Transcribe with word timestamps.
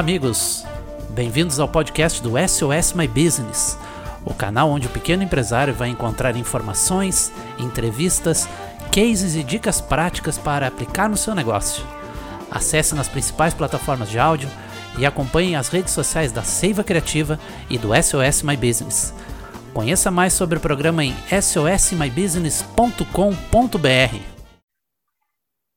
Olá, 0.00 0.06
amigos! 0.06 0.64
Bem-vindos 1.10 1.60
ao 1.60 1.68
podcast 1.68 2.22
do 2.22 2.30
SOS 2.30 2.94
My 2.94 3.06
Business, 3.06 3.76
o 4.24 4.32
canal 4.32 4.70
onde 4.70 4.86
o 4.86 4.90
pequeno 4.90 5.22
empresário 5.22 5.74
vai 5.74 5.90
encontrar 5.90 6.36
informações, 6.36 7.30
entrevistas, 7.58 8.48
cases 8.90 9.34
e 9.34 9.42
dicas 9.42 9.78
práticas 9.78 10.38
para 10.38 10.66
aplicar 10.66 11.10
no 11.10 11.18
seu 11.18 11.34
negócio. 11.34 11.84
Acesse 12.50 12.94
nas 12.94 13.08
principais 13.08 13.52
plataformas 13.52 14.08
de 14.08 14.18
áudio 14.18 14.48
e 14.96 15.04
acompanhe 15.04 15.54
as 15.54 15.68
redes 15.68 15.92
sociais 15.92 16.32
da 16.32 16.42
Seiva 16.42 16.82
Criativa 16.82 17.38
e 17.68 17.76
do 17.76 17.90
SOS 17.94 18.42
My 18.42 18.56
Business. 18.56 19.12
Conheça 19.74 20.10
mais 20.10 20.32
sobre 20.32 20.56
o 20.56 20.62
programa 20.62 21.04
em 21.04 21.14
sosmybusiness.com.br. 21.42 24.16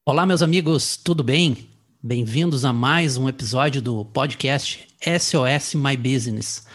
Olá, 0.06 0.26
meus 0.26 0.42
amigos, 0.42 0.96
tudo 0.96 1.26
bem? 1.26 1.73
Bem-vindos 2.06 2.66
a 2.66 2.74
mais 2.74 3.16
um 3.16 3.30
episódio 3.30 3.82
do 3.82 4.04
podcast 4.04 4.86
SOS 5.02 5.74
My 5.74 5.96
Business. 5.96 6.68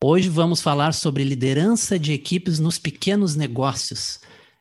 Hoje 0.00 0.28
vamos 0.28 0.62
falar 0.62 0.94
sobre 0.94 1.24
liderança 1.24 1.98
de 1.98 2.12
equipes 2.12 2.60
nos 2.60 2.78
pequenos 2.78 3.34
negócios. 3.34 4.20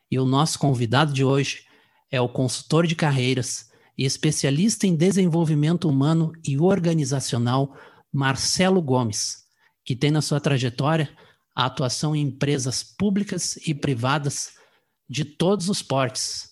E 0.09 0.17
o 0.17 0.25
nosso 0.25 0.57
convidado 0.57 1.13
de 1.13 1.23
hoje 1.23 1.63
é 2.09 2.19
o 2.19 2.27
consultor 2.27 2.87
de 2.87 2.95
carreiras 2.95 3.69
e 3.95 4.03
especialista 4.03 4.87
em 4.87 4.95
desenvolvimento 4.95 5.87
humano 5.87 6.31
e 6.43 6.57
organizacional 6.57 7.77
Marcelo 8.11 8.81
Gomes, 8.81 9.43
que 9.85 9.95
tem 9.95 10.09
na 10.09 10.23
sua 10.23 10.39
trajetória 10.39 11.15
a 11.55 11.67
atuação 11.67 12.15
em 12.15 12.23
empresas 12.23 12.81
públicas 12.81 13.57
e 13.57 13.75
privadas 13.75 14.53
de 15.07 15.23
todos 15.23 15.69
os 15.69 15.83
portes. 15.83 16.49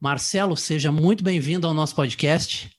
Marcelo, 0.00 0.56
seja 0.56 0.90
muito 0.90 1.22
bem-vindo 1.22 1.66
ao 1.66 1.74
nosso 1.74 1.94
podcast 1.94 2.74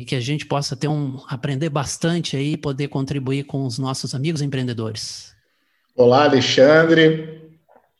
e 0.00 0.04
que 0.06 0.14
a 0.14 0.20
gente 0.20 0.46
possa 0.46 0.74
ter 0.74 0.88
um 0.88 1.18
aprender 1.28 1.68
bastante 1.68 2.34
aí, 2.34 2.56
poder 2.56 2.88
contribuir 2.88 3.44
com 3.44 3.66
os 3.66 3.78
nossos 3.78 4.14
amigos 4.14 4.40
empreendedores. 4.40 5.34
Olá, 5.94 6.24
Alexandre. 6.24 7.50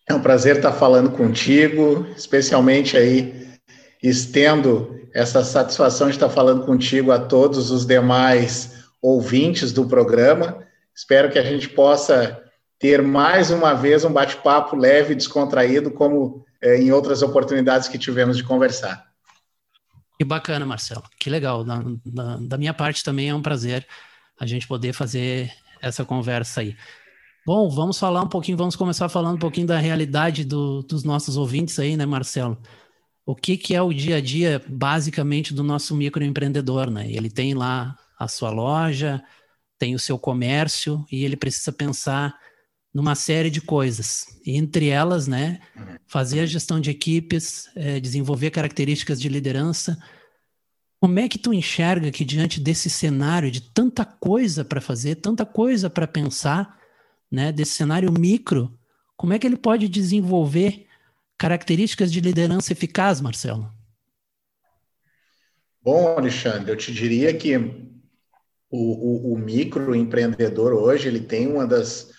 É 0.09 0.15
um 0.15 0.23
prazer 0.23 0.57
estar 0.57 0.73
falando 0.73 1.11
contigo, 1.11 2.07
especialmente 2.17 2.97
aí 2.97 3.51
estendo 4.03 4.99
essa 5.13 5.45
satisfação 5.45 6.09
de 6.09 6.15
estar 6.15 6.31
falando 6.31 6.65
contigo 6.65 7.13
a 7.13 7.19
todos 7.19 7.71
os 7.71 7.85
demais 7.85 8.87
ouvintes 9.03 9.71
do 9.71 9.85
programa. 9.85 10.67
Espero 10.97 11.31
que 11.31 11.39
a 11.39 11.45
gente 11.45 11.69
possa 11.69 12.41
ter 12.79 13.03
mais 13.03 13.51
uma 13.51 13.75
vez 13.75 14.07
um 14.07 14.13
bate-papo 14.13 14.75
leve 14.75 15.13
e 15.13 15.17
descontraído, 15.17 15.91
como 15.91 16.47
é, 16.63 16.79
em 16.79 16.93
outras 16.93 17.21
oportunidades 17.21 17.89
que 17.89 17.99
tivemos 17.99 18.39
de 18.39 18.43
conversar. 18.43 19.10
Que 20.21 20.25
bacana, 20.25 20.67
Marcelo. 20.67 21.03
Que 21.19 21.31
legal. 21.31 21.65
Da, 21.65 21.83
da, 22.05 22.37
da, 22.37 22.59
minha 22.59 22.75
parte 22.75 23.03
também 23.03 23.31
é 23.31 23.35
um 23.35 23.41
prazer 23.41 23.87
a 24.39 24.45
gente 24.45 24.69
poder 24.69 24.93
fazer 24.93 25.51
essa 25.81 26.05
conversa 26.05 26.61
aí. 26.61 26.77
Bom, 27.47 27.71
vamos 27.71 27.99
falar 27.99 28.23
um 28.23 28.29
pouquinho, 28.29 28.59
vamos 28.59 28.77
começar 28.77 29.09
falando 29.09 29.37
um 29.37 29.39
pouquinho 29.39 29.67
da 29.67 29.79
realidade 29.79 30.45
do, 30.45 30.83
dos 30.83 31.05
nossos 31.05 31.39
ouvintes 31.39 31.79
aí, 31.79 31.97
né, 31.97 32.05
Marcelo? 32.05 32.61
O 33.25 33.35
que, 33.35 33.57
que 33.57 33.75
é 33.75 33.81
o 33.81 33.95
dia 33.95 34.17
a 34.17 34.21
dia, 34.21 34.63
basicamente, 34.69 35.55
do 35.55 35.63
nosso 35.63 35.97
microempreendedor, 35.97 36.91
né? 36.91 37.11
Ele 37.11 37.31
tem 37.31 37.55
lá 37.55 37.97
a 38.19 38.29
sua 38.29 38.51
loja, 38.51 39.25
tem 39.79 39.95
o 39.95 39.99
seu 39.99 40.19
comércio 40.19 41.03
e 41.11 41.25
ele 41.25 41.35
precisa 41.35 41.73
pensar 41.73 42.39
numa 42.93 43.15
série 43.15 43.51
de 43.51 43.61
coisas. 43.61 44.27
E 44.45 44.57
entre 44.57 44.89
elas, 44.89 45.27
né, 45.27 45.61
fazer 46.07 46.41
a 46.41 46.47
gestão 46.47 46.81
de 46.81 46.91
equipes, 46.91 47.69
é, 47.77 48.01
desenvolver 48.01 48.51
características 48.51 49.21
de 49.21 49.29
liderança. 49.29 49.99
Como 51.01 51.19
é 51.19 51.29
que 51.29 51.39
tu 51.39 51.55
enxerga 51.55 52.11
que 52.11 52.25
diante 52.25 52.61
desse 52.61 52.91
cenário 52.91 53.51
de 53.51 53.61
tanta 53.61 54.05
coisa 54.05 54.65
para 54.65 54.81
fazer, 54.81 55.17
tanta 55.17 55.47
coisa 55.47 55.89
para 55.89 56.07
pensar, 56.07 56.79
né, 57.31 57.53
desse 57.53 57.73
cenário 57.73 58.13
micro, 58.13 58.77
como 59.17 59.33
é 59.33 59.39
que 59.39 59.47
ele 59.47 59.57
pode 59.57 59.89
desenvolver 59.89 60.87
características 61.39 62.13
de 62.13 62.21
liderança 62.21 62.73
eficaz, 62.73 63.21
Marcelo? 63.21 63.73
Bom, 65.83 66.19
Alexandre, 66.19 66.71
eu 66.71 66.77
te 66.77 66.93
diria 66.93 67.33
que 67.33 67.57
o, 67.57 69.31
o, 69.31 69.33
o 69.35 69.39
microempreendedor 69.39 70.73
hoje 70.73 71.09
ele 71.09 71.21
tem 71.21 71.47
uma 71.47 71.67
das 71.67 72.11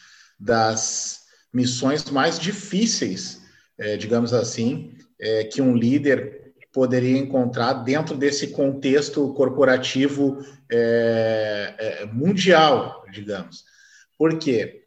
das 0.41 1.21
missões 1.53 2.09
mais 2.09 2.39
difíceis, 2.39 3.41
é, 3.77 3.95
digamos 3.95 4.33
assim, 4.33 4.93
é, 5.19 5.43
que 5.43 5.61
um 5.61 5.75
líder 5.75 6.53
poderia 6.73 7.17
encontrar 7.17 7.73
dentro 7.73 8.15
desse 8.15 8.47
contexto 8.47 9.33
corporativo 9.33 10.39
é, 10.71 11.75
é, 11.77 12.05
mundial, 12.05 13.05
digamos. 13.11 13.63
Por 14.17 14.39
quê? 14.39 14.81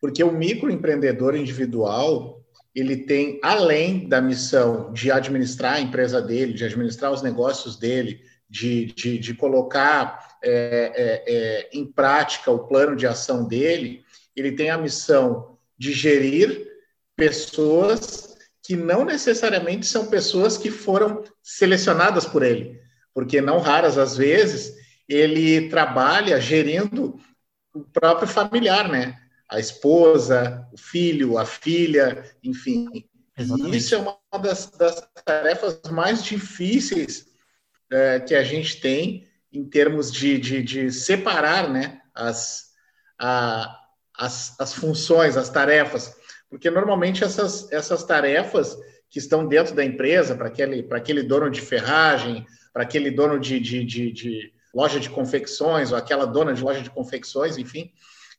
Porque 0.00 0.22
o 0.22 0.32
microempreendedor 0.32 1.34
individual 1.34 2.40
ele 2.74 2.98
tem, 2.98 3.40
além 3.42 4.08
da 4.08 4.20
missão 4.20 4.92
de 4.92 5.10
administrar 5.10 5.74
a 5.74 5.80
empresa 5.80 6.22
dele, 6.22 6.52
de 6.52 6.64
administrar 6.64 7.10
os 7.10 7.20
negócios 7.20 7.76
dele, 7.76 8.20
de, 8.48 8.86
de, 8.86 9.18
de 9.18 9.34
colocar 9.34 10.36
é, 10.42 10.92
é, 10.94 11.24
é, 11.26 11.70
em 11.72 11.84
prática 11.84 12.50
o 12.50 12.66
plano 12.66 12.94
de 12.94 13.06
ação 13.06 13.46
dele, 13.46 14.04
ele 14.36 14.52
tem 14.52 14.70
a 14.70 14.78
missão 14.78 15.58
de 15.78 15.92
gerir 15.92 16.68
pessoas 17.16 18.36
que 18.62 18.76
não 18.76 19.04
necessariamente 19.04 19.86
são 19.86 20.06
pessoas 20.06 20.56
que 20.56 20.70
foram 20.70 21.24
selecionadas 21.42 22.24
por 22.24 22.42
ele, 22.42 22.80
porque 23.12 23.40
não 23.40 23.58
raras 23.58 23.98
as 23.98 24.16
vezes 24.16 24.74
ele 25.08 25.68
trabalha 25.68 26.40
gerindo 26.40 27.18
o 27.74 27.80
próprio 27.80 28.28
familiar, 28.28 28.88
né? 28.88 29.18
A 29.48 29.58
esposa, 29.58 30.68
o 30.72 30.78
filho, 30.78 31.36
a 31.36 31.44
filha, 31.44 32.24
enfim. 32.42 33.08
Exatamente. 33.36 33.74
E 33.74 33.78
isso 33.78 33.94
é 33.94 33.98
uma 33.98 34.40
das, 34.40 34.70
das 34.70 35.02
tarefas 35.24 35.80
mais 35.90 36.22
difíceis 36.22 37.26
é, 37.90 38.20
que 38.20 38.34
a 38.34 38.44
gente 38.44 38.80
tem 38.80 39.28
em 39.52 39.64
termos 39.64 40.12
de, 40.12 40.38
de, 40.38 40.62
de 40.62 40.92
separar 40.92 41.68
né, 41.68 42.00
as, 42.14 42.70
a, 43.18 43.79
as, 44.20 44.54
as 44.60 44.74
funções, 44.74 45.38
as 45.38 45.48
tarefas, 45.48 46.14
porque 46.50 46.70
normalmente 46.70 47.24
essas, 47.24 47.72
essas 47.72 48.04
tarefas 48.04 48.76
que 49.08 49.18
estão 49.18 49.48
dentro 49.48 49.74
da 49.74 49.82
empresa, 49.82 50.34
para 50.34 50.48
aquele, 50.48 50.86
aquele 50.92 51.22
dono 51.22 51.50
de 51.50 51.62
ferragem, 51.62 52.46
para 52.70 52.82
aquele 52.82 53.10
dono 53.10 53.40
de, 53.40 53.58
de, 53.58 53.82
de, 53.82 54.12
de 54.12 54.52
loja 54.74 55.00
de 55.00 55.08
confecções, 55.08 55.90
ou 55.90 55.96
aquela 55.96 56.26
dona 56.26 56.52
de 56.52 56.62
loja 56.62 56.82
de 56.82 56.90
confecções, 56.90 57.56
enfim, 57.56 57.90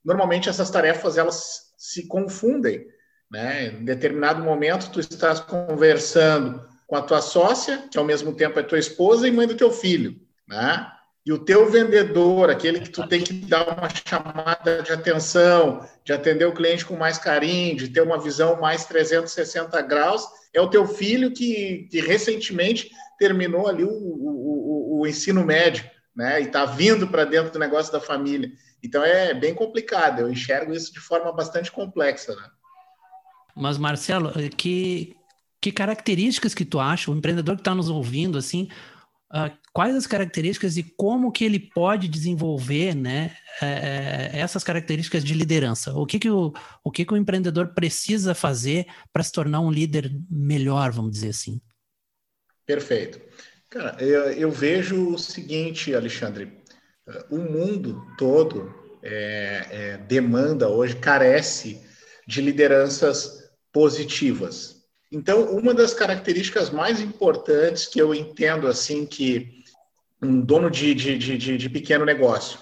normalmente 0.06 0.48
essas 0.48 0.70
tarefas 0.70 1.18
elas 1.18 1.74
se 1.76 2.08
confundem. 2.08 2.86
Né? 3.30 3.70
Em 3.70 3.84
determinado 3.84 4.44
momento, 4.44 4.92
tu 4.92 5.00
estás 5.00 5.40
conversando 5.40 6.64
com 6.86 6.96
a 6.96 7.02
tua 7.02 7.22
sócia, 7.22 7.88
que 7.90 7.98
ao 7.98 8.06
mesmo 8.06 8.36
tempo 8.36 8.60
é 8.60 8.64
tua 8.64 8.78
esposa 8.78 9.28
e 9.28 9.32
mãe 9.32 9.48
do 9.48 9.56
teu 9.56 9.72
filho. 9.72 10.16
Né? 10.48 10.88
E 11.24 11.32
o 11.32 11.38
teu 11.38 11.70
vendedor, 11.70 12.50
aquele 12.50 12.80
que 12.80 12.90
tu 12.90 13.08
tem 13.08 13.22
que 13.22 13.32
dar 13.34 13.78
uma 13.78 13.88
chamada 13.90 14.82
de 14.82 14.92
atenção, 14.92 15.88
de 16.04 16.12
atender 16.12 16.46
o 16.46 16.54
cliente 16.54 16.84
com 16.84 16.96
mais 16.96 17.20
carinho, 17.20 17.78
de 17.78 17.90
ter 17.90 18.02
uma 18.02 18.20
visão 18.20 18.60
mais 18.60 18.86
360 18.86 19.80
graus, 19.84 20.26
é 20.52 20.60
o 20.60 20.70
teu 20.70 20.88
filho 20.88 21.32
que, 21.32 21.88
que 21.92 22.02
recentemente 22.02 22.90
terminou 23.20 23.68
ali 23.68 23.84
o, 23.84 23.92
o, 23.92 24.98
o, 24.98 25.02
o 25.02 25.08
ensino 25.08 25.46
médio, 25.46 25.88
né? 26.16 26.42
E 26.42 26.46
está 26.46 26.66
vindo 26.66 27.08
para 27.08 27.24
dentro 27.24 27.54
do 27.54 27.60
negócio 27.60 27.94
da 27.94 28.02
família. 28.02 28.52
Então 28.84 29.04
é 29.04 29.32
bem 29.32 29.54
complicado. 29.54 30.22
Eu 30.22 30.32
enxergo 30.32 30.74
isso 30.74 30.92
de 30.92 31.00
forma 31.00 31.32
bastante 31.32 31.72
complexa, 31.72 32.36
né? 32.36 32.50
Mas 33.56 33.78
Marcelo, 33.78 34.32
que 34.58 35.16
que 35.64 35.72
características 35.72 36.56
que 36.56 36.66
tu 36.66 36.80
acha 36.80 37.12
o 37.12 37.16
empreendedor 37.16 37.54
que 37.56 37.62
está 37.62 37.76
nos 37.76 37.88
ouvindo 37.88 38.40
assim 38.40 38.68
Uh, 39.32 39.50
quais 39.74 39.96
as 39.96 40.08
características 40.08 40.78
e 40.78 40.84
como 40.84 41.32
que 41.32 41.44
ele 41.44 41.60
pode 41.60 42.08
desenvolver 42.08 42.96
né, 42.96 43.36
é, 43.62 44.32
é, 44.34 44.40
essas 44.40 44.64
características 44.64 45.24
de 45.24 45.34
liderança? 45.34 45.94
O 45.94 46.06
que, 46.06 46.20
que, 46.20 46.30
o, 46.30 46.54
o, 46.84 46.92
que, 46.92 47.06
que 47.06 47.14
o 47.14 47.18
empreendedor 47.18 47.74
precisa 47.74 48.36
fazer 48.36 48.86
para 49.14 49.24
se 49.24 49.32
tornar 49.32 49.62
um 49.62 49.72
líder 49.72 50.12
melhor, 50.30 50.92
vamos 50.92 51.12
dizer 51.12 51.30
assim? 51.30 51.62
Perfeito. 52.66 53.22
Cara, 53.70 53.96
eu, 54.04 54.32
eu 54.32 54.52
vejo 54.52 55.14
o 55.14 55.18
seguinte, 55.18 55.96
Alexandre, 55.96 56.52
o 57.30 57.38
mundo 57.38 58.06
todo 58.18 58.74
é, 59.02 59.68
é, 59.72 59.98
demanda 59.98 60.68
hoje, 60.68 60.96
carece 60.98 61.82
de 62.28 62.42
lideranças 62.42 63.50
positivas, 63.72 64.82
então, 65.12 65.52
uma 65.52 65.74
das 65.74 65.94
características 65.94 66.70
mais 66.70 67.02
importantes 67.02 67.86
que 67.86 68.00
eu 68.00 68.16
entendo 68.16 68.66
assim 68.66 69.06
que 69.06 69.61
um 70.22 70.40
dono 70.42 70.70
de, 70.70 70.94
de, 70.94 71.18
de, 71.18 71.58
de 71.58 71.70
pequeno 71.70 72.06
negócio, 72.06 72.60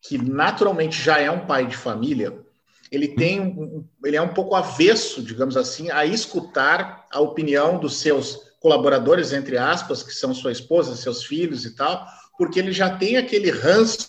que 0.00 0.18
naturalmente 0.18 1.00
já 1.00 1.18
é 1.18 1.30
um 1.30 1.46
pai 1.46 1.66
de 1.66 1.76
família, 1.76 2.42
ele 2.90 3.08
tem 3.08 3.40
um, 3.40 3.88
ele 4.04 4.16
é 4.16 4.22
um 4.22 4.34
pouco 4.34 4.54
avesso, 4.54 5.22
digamos 5.22 5.56
assim, 5.56 5.90
a 5.90 6.04
escutar 6.04 7.06
a 7.10 7.20
opinião 7.20 7.78
dos 7.78 7.96
seus 7.96 8.52
colaboradores, 8.60 9.32
entre 9.32 9.56
aspas, 9.56 10.02
que 10.02 10.12
são 10.12 10.34
sua 10.34 10.52
esposa, 10.52 10.94
seus 10.94 11.24
filhos 11.24 11.64
e 11.64 11.74
tal, 11.74 12.06
porque 12.36 12.58
ele 12.58 12.72
já 12.72 12.96
tem 12.96 13.16
aquele 13.16 13.50
ranço, 13.50 14.08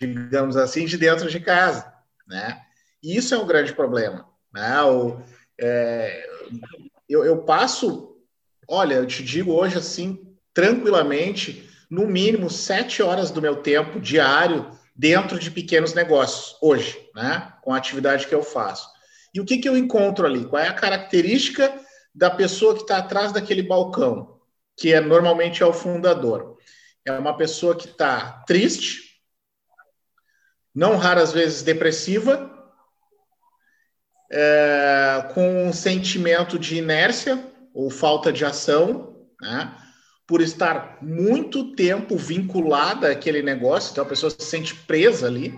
digamos 0.00 0.56
assim, 0.56 0.84
de 0.84 0.96
dentro 0.96 1.30
de 1.30 1.40
casa, 1.40 1.92
né? 2.26 2.62
E 3.02 3.16
isso 3.16 3.34
é 3.34 3.38
um 3.38 3.46
grande 3.46 3.74
problema, 3.74 4.28
né? 4.52 4.82
O, 4.82 5.20
é, 5.60 6.28
eu, 7.08 7.24
eu 7.24 7.42
passo, 7.42 8.16
olha, 8.68 8.94
eu 8.94 9.06
te 9.06 9.22
digo 9.22 9.52
hoje 9.52 9.78
assim, 9.78 10.31
tranquilamente, 10.54 11.68
no 11.90 12.06
mínimo 12.06 12.48
sete 12.48 13.02
horas 13.02 13.30
do 13.30 13.42
meu 13.42 13.56
tempo 13.56 14.00
diário 14.00 14.70
dentro 14.94 15.38
de 15.38 15.50
pequenos 15.50 15.94
negócios, 15.94 16.56
hoje, 16.60 16.98
né? 17.14 17.52
Com 17.62 17.72
a 17.72 17.76
atividade 17.76 18.26
que 18.26 18.34
eu 18.34 18.42
faço. 18.42 18.88
E 19.34 19.40
o 19.40 19.44
que, 19.44 19.58
que 19.58 19.68
eu 19.68 19.76
encontro 19.76 20.26
ali? 20.26 20.44
Qual 20.44 20.62
é 20.62 20.68
a 20.68 20.74
característica 20.74 21.74
da 22.14 22.30
pessoa 22.30 22.74
que 22.74 22.82
está 22.82 22.98
atrás 22.98 23.32
daquele 23.32 23.62
balcão, 23.62 24.38
que 24.76 24.92
é 24.92 25.00
normalmente 25.00 25.62
é 25.62 25.66
o 25.66 25.72
fundador? 25.72 26.58
É 27.04 27.12
uma 27.12 27.36
pessoa 27.36 27.74
que 27.74 27.86
está 27.86 28.42
triste, 28.46 29.20
não 30.74 30.96
raras 30.96 31.32
vezes 31.32 31.62
depressiva, 31.62 32.50
é, 34.30 35.30
com 35.34 35.66
um 35.66 35.72
sentimento 35.72 36.58
de 36.58 36.76
inércia 36.76 37.44
ou 37.74 37.90
falta 37.90 38.32
de 38.32 38.44
ação, 38.44 39.26
né? 39.40 39.76
Por 40.32 40.40
estar 40.40 40.96
muito 41.02 41.74
tempo 41.74 42.16
vinculada 42.16 43.10
àquele 43.10 43.42
negócio, 43.42 43.92
então 43.92 44.02
a 44.02 44.08
pessoa 44.08 44.30
se 44.30 44.42
sente 44.42 44.74
presa 44.74 45.26
ali. 45.26 45.52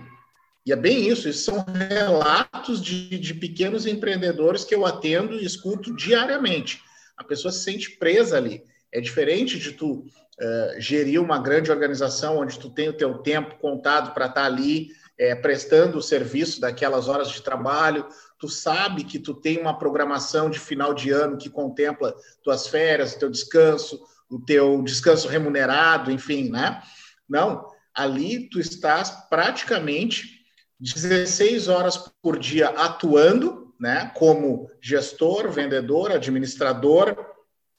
E 0.65 0.73
é 0.73 0.75
bem 0.75 1.07
isso, 1.07 1.29
isso 1.29 1.45
são 1.45 1.65
relatos 1.89 2.81
de, 2.81 3.17
de 3.17 3.33
pequenos 3.33 3.85
empreendedores 3.85 4.65
que 4.65 4.75
eu 4.75 4.85
atendo 4.85 5.35
e 5.35 5.45
escuto 5.45 5.95
diariamente. 5.95 6.81
A 7.15 7.23
pessoa 7.23 7.53
se 7.53 7.63
sente 7.63 7.91
presa 7.91 8.35
ali. 8.35 8.63
É 8.91 8.99
diferente 8.99 9.57
de 9.57 9.71
tu 9.71 9.91
uh, 9.93 10.81
gerir 10.81 11.21
uma 11.21 11.39
grande 11.39 11.71
organização 11.71 12.39
onde 12.39 12.59
tu 12.59 12.69
tem 12.69 12.89
o 12.89 12.97
teu 12.97 13.19
tempo 13.19 13.55
contado 13.59 14.13
para 14.13 14.25
estar 14.25 14.41
tá 14.41 14.45
ali 14.45 14.89
é, 15.17 15.33
prestando 15.35 15.99
o 15.99 16.03
serviço 16.03 16.59
daquelas 16.59 17.07
horas 17.07 17.29
de 17.29 17.41
trabalho, 17.41 18.05
tu 18.37 18.49
sabe 18.49 19.05
que 19.05 19.19
tu 19.19 19.33
tem 19.33 19.57
uma 19.57 19.79
programação 19.79 20.49
de 20.49 20.59
final 20.59 20.93
de 20.93 21.11
ano 21.11 21.37
que 21.37 21.49
contempla 21.49 22.13
tuas 22.43 22.67
férias, 22.67 23.15
teu 23.15 23.29
descanso, 23.29 24.03
o 24.29 24.39
teu 24.39 24.81
descanso 24.81 25.27
remunerado, 25.27 26.11
enfim, 26.11 26.49
né? 26.49 26.81
Não, 27.27 27.65
ali 27.93 28.49
tu 28.49 28.59
estás 28.59 29.11
praticamente 29.29 30.43
16 30.79 31.67
horas 31.67 31.97
por 32.21 32.37
dia 32.37 32.69
atuando, 32.69 33.73
né? 33.79 34.11
Como 34.15 34.69
gestor, 34.81 35.49
vendedor, 35.49 36.11
administrador, 36.11 37.15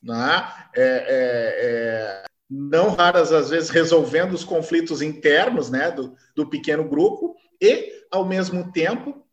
né? 0.02 0.48
É, 0.74 0.82
é, 0.82 1.02
é, 1.62 2.22
não 2.48 2.90
raras 2.90 3.32
às 3.32 3.50
vezes 3.50 3.70
resolvendo 3.70 4.32
os 4.32 4.44
conflitos 4.44 5.02
internos, 5.02 5.70
né? 5.70 5.90
Do, 5.90 6.14
do 6.34 6.48
pequeno 6.48 6.88
grupo 6.88 7.34
e 7.60 8.06
ao 8.10 8.24
mesmo 8.24 8.72
tempo 8.72 9.24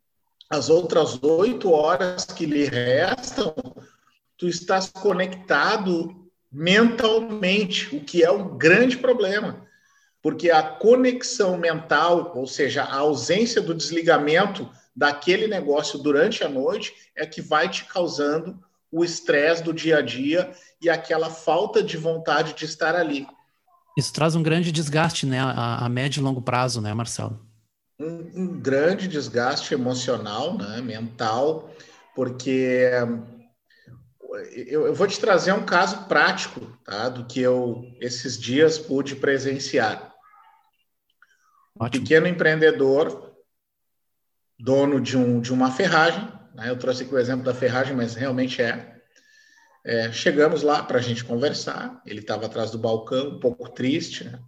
as 0.50 0.68
outras 0.68 1.22
oito 1.22 1.70
horas 1.70 2.26
que 2.26 2.44
lhe 2.46 2.64
restam, 2.64 3.54
tu 4.36 4.46
estás 4.46 4.88
conectado 4.90 6.23
mentalmente, 6.54 7.94
o 7.96 8.00
que 8.00 8.22
é 8.22 8.30
um 8.30 8.56
grande 8.56 8.96
problema, 8.96 9.66
porque 10.22 10.50
a 10.50 10.62
conexão 10.62 11.58
mental, 11.58 12.32
ou 12.36 12.46
seja, 12.46 12.84
a 12.84 12.98
ausência 12.98 13.60
do 13.60 13.74
desligamento 13.74 14.70
daquele 14.94 15.48
negócio 15.48 15.98
durante 15.98 16.44
a 16.44 16.48
noite, 16.48 16.94
é 17.16 17.26
que 17.26 17.42
vai 17.42 17.68
te 17.68 17.84
causando 17.86 18.62
o 18.90 19.04
estresse 19.04 19.64
do 19.64 19.72
dia 19.72 19.98
a 19.98 20.02
dia 20.02 20.52
e 20.80 20.88
aquela 20.88 21.28
falta 21.28 21.82
de 21.82 21.96
vontade 21.96 22.54
de 22.54 22.64
estar 22.64 22.94
ali. 22.94 23.26
Isso 23.98 24.12
traz 24.12 24.36
um 24.36 24.42
grande 24.42 24.70
desgaste, 24.70 25.26
né, 25.26 25.40
a, 25.40 25.84
a 25.84 25.88
médio 25.88 26.20
e 26.20 26.22
longo 26.22 26.40
prazo, 26.40 26.80
né, 26.80 26.94
Marcelo? 26.94 27.40
Um, 27.98 28.30
um 28.34 28.60
grande 28.60 29.08
desgaste 29.08 29.74
emocional, 29.74 30.56
né, 30.56 30.80
mental, 30.80 31.70
porque 32.14 32.90
eu, 34.36 34.86
eu, 34.86 34.94
vou 34.94 35.06
te 35.06 35.20
trazer 35.20 35.52
um 35.52 35.64
caso 35.64 36.06
prático, 36.06 36.60
tá? 36.84 37.08
Do 37.08 37.26
que 37.26 37.40
eu 37.40 37.82
esses 38.00 38.38
dias 38.38 38.78
pude 38.78 39.16
presenciar. 39.16 40.12
Um 41.80 41.88
pequeno 41.88 42.26
empreendedor, 42.26 43.34
dono 44.58 45.00
de, 45.00 45.16
um, 45.16 45.40
de 45.40 45.52
uma 45.52 45.70
ferragem, 45.70 46.22
né? 46.54 46.70
eu 46.70 46.78
trouxe 46.78 47.02
aqui 47.02 47.14
o 47.14 47.18
exemplo 47.18 47.44
da 47.44 47.52
ferragem, 47.52 47.96
mas 47.96 48.14
realmente 48.14 48.62
é. 48.62 48.96
é 49.84 50.12
chegamos 50.12 50.62
lá 50.62 50.82
para 50.82 50.98
a 50.98 51.02
gente 51.02 51.24
conversar. 51.24 52.00
Ele 52.06 52.20
estava 52.20 52.46
atrás 52.46 52.70
do 52.70 52.78
balcão, 52.78 53.30
um 53.30 53.40
pouco 53.40 53.68
triste. 53.70 54.24
Né? 54.24 54.38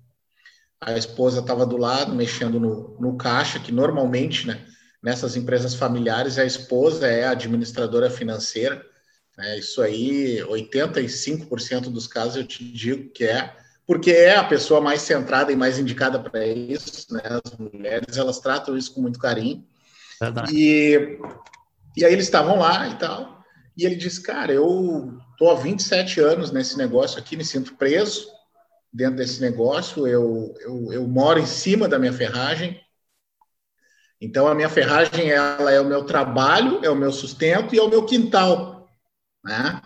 A 0.81 0.97
esposa 0.97 1.41
estava 1.41 1.67
do 1.67 1.77
lado, 1.77 2.15
mexendo 2.15 2.61
no, 2.61 2.97
no 3.01 3.17
caixa, 3.17 3.59
que 3.59 3.73
normalmente, 3.73 4.47
né, 4.47 4.65
nessas 5.03 5.37
empresas 5.37 5.75
familiares, 5.75 6.39
a 6.39 6.45
esposa 6.45 7.09
é 7.09 7.25
a 7.25 7.33
administradora 7.33 8.09
financeira 8.09 8.85
né? 9.37 9.59
Isso 9.59 9.83
aí, 9.83 10.39
85% 10.43 11.91
dos 11.91 12.07
casos 12.07 12.37
eu 12.37 12.47
te 12.47 12.65
digo 12.65 13.11
que 13.11 13.25
é, 13.25 13.55
porque 13.87 14.11
é 14.11 14.37
a 14.37 14.45
pessoa 14.45 14.81
mais 14.81 15.03
centrada 15.03 15.53
e 15.53 15.57
mais 15.57 15.79
indicada 15.79 16.19
para 16.19 16.47
isso. 16.47 17.13
Né? 17.13 17.21
As 17.25 17.57
mulheres 17.59 18.17
elas 18.17 18.41
tratam 18.41 18.77
isso 18.77 18.95
com 18.95 19.03
muito 19.03 19.19
carinho. 19.19 19.65
E, 20.51 21.19
e 21.97 22.05
aí 22.05 22.13
eles 22.13 22.25
estavam 22.25 22.59
lá 22.59 22.89
e 22.89 22.99
tal. 22.99 23.45
E 23.77 23.85
ele 23.85 23.95
disse: 23.95 24.23
Cara, 24.23 24.53
eu 24.53 25.19
estou 25.33 25.51
há 25.51 25.55
27 25.55 26.21
anos 26.21 26.51
nesse 26.51 26.79
negócio 26.79 27.19
aqui, 27.19 27.37
me 27.37 27.45
sinto 27.45 27.75
preso 27.75 28.27
dentro 28.93 29.17
desse 29.17 29.41
negócio. 29.41 30.07
Eu, 30.07 30.55
eu, 30.61 30.93
eu 30.93 31.07
moro 31.07 31.39
em 31.39 31.47
cima 31.47 31.87
da 31.87 31.99
minha 31.99 32.13
ferragem. 32.13 32.81
Então, 34.19 34.49
a 34.49 34.55
minha 34.55 34.71
ferragem 34.71 35.31
ela 35.31 35.71
é 35.71 35.79
o 35.79 35.85
meu 35.85 36.05
trabalho, 36.05 36.81
é 36.83 36.89
o 36.89 36.97
meu 36.97 37.13
sustento 37.13 37.75
e 37.75 37.79
é 37.79 37.83
o 37.83 37.91
meu 37.91 38.07
quintal. 38.07 38.76
Né? 39.47 39.81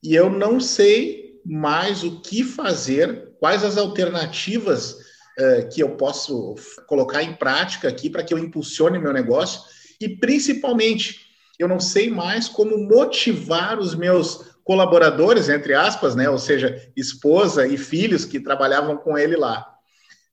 E 0.00 0.14
eu 0.14 0.30
não 0.30 0.60
sei 0.60 1.40
mais 1.44 2.04
o 2.04 2.20
que 2.20 2.44
fazer, 2.44 3.32
quais 3.40 3.64
as 3.64 3.76
alternativas 3.76 4.92
uh, 4.92 5.68
que 5.72 5.82
eu 5.82 5.96
posso 5.96 6.54
colocar 6.86 7.22
em 7.22 7.34
prática 7.34 7.88
aqui 7.88 8.08
para 8.08 8.22
que 8.22 8.32
eu 8.32 8.38
impulsione 8.38 8.98
meu 8.98 9.12
negócio 9.12 9.60
e 10.00 10.08
principalmente 10.08 11.20
eu 11.58 11.66
não 11.66 11.80
sei 11.80 12.10
mais 12.10 12.48
como 12.48 12.78
motivar 12.78 13.78
os 13.78 13.94
meus 13.94 14.54
colaboradores, 14.62 15.48
entre 15.48 15.74
aspas, 15.74 16.14
né? 16.14 16.30
ou 16.30 16.38
seja, 16.38 16.90
esposa 16.96 17.66
e 17.66 17.76
filhos 17.76 18.24
que 18.24 18.40
trabalhavam 18.40 18.96
com 18.96 19.18
ele 19.18 19.36
lá. 19.36 19.68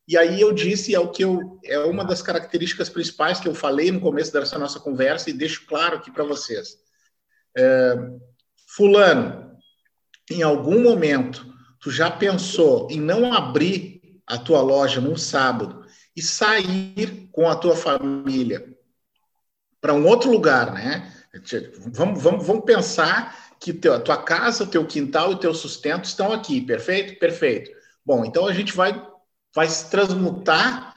E 0.07 0.17
aí 0.17 0.39
eu 0.39 0.51
disse, 0.51 0.93
é 0.93 0.99
o 0.99 1.09
que 1.09 1.23
eu 1.23 1.59
é 1.63 1.79
uma 1.79 2.03
das 2.03 2.21
características 2.21 2.89
principais 2.89 3.39
que 3.39 3.47
eu 3.47 3.55
falei 3.55 3.91
no 3.91 3.99
começo 3.99 4.31
dessa 4.31 4.59
nossa 4.59 4.79
conversa 4.79 5.29
e 5.29 5.33
deixo 5.33 5.65
claro 5.65 5.97
aqui 5.97 6.11
para 6.11 6.23
vocês. 6.23 6.77
É, 7.57 7.95
fulano, 8.75 9.57
em 10.29 10.41
algum 10.41 10.81
momento, 10.81 11.45
tu 11.79 11.91
já 11.91 12.09
pensou 12.09 12.87
em 12.89 12.99
não 12.99 13.33
abrir 13.33 14.01
a 14.25 14.37
tua 14.37 14.61
loja 14.61 15.01
num 15.01 15.17
sábado 15.17 15.85
e 16.15 16.21
sair 16.21 17.29
com 17.31 17.49
a 17.49 17.55
tua 17.55 17.75
família 17.75 18.71
para 19.79 19.93
um 19.93 20.05
outro 20.05 20.31
lugar, 20.31 20.73
né? 20.73 21.11
Vamos, 21.87 22.21
vamos, 22.21 22.45
vamos 22.45 22.65
pensar 22.65 23.55
que 23.59 23.73
teu, 23.73 23.93
a 23.93 23.99
tua 23.99 24.21
casa, 24.21 24.63
o 24.63 24.67
teu 24.67 24.85
quintal 24.85 25.31
e 25.31 25.35
o 25.35 25.39
teu 25.39 25.53
sustento 25.53 26.05
estão 26.05 26.31
aqui, 26.31 26.61
perfeito? 26.61 27.19
Perfeito. 27.19 27.71
Bom, 28.05 28.25
então 28.25 28.47
a 28.47 28.53
gente 28.53 28.73
vai, 28.73 29.05
vai 29.53 29.67
se 29.67 29.89
transmutar 29.89 30.93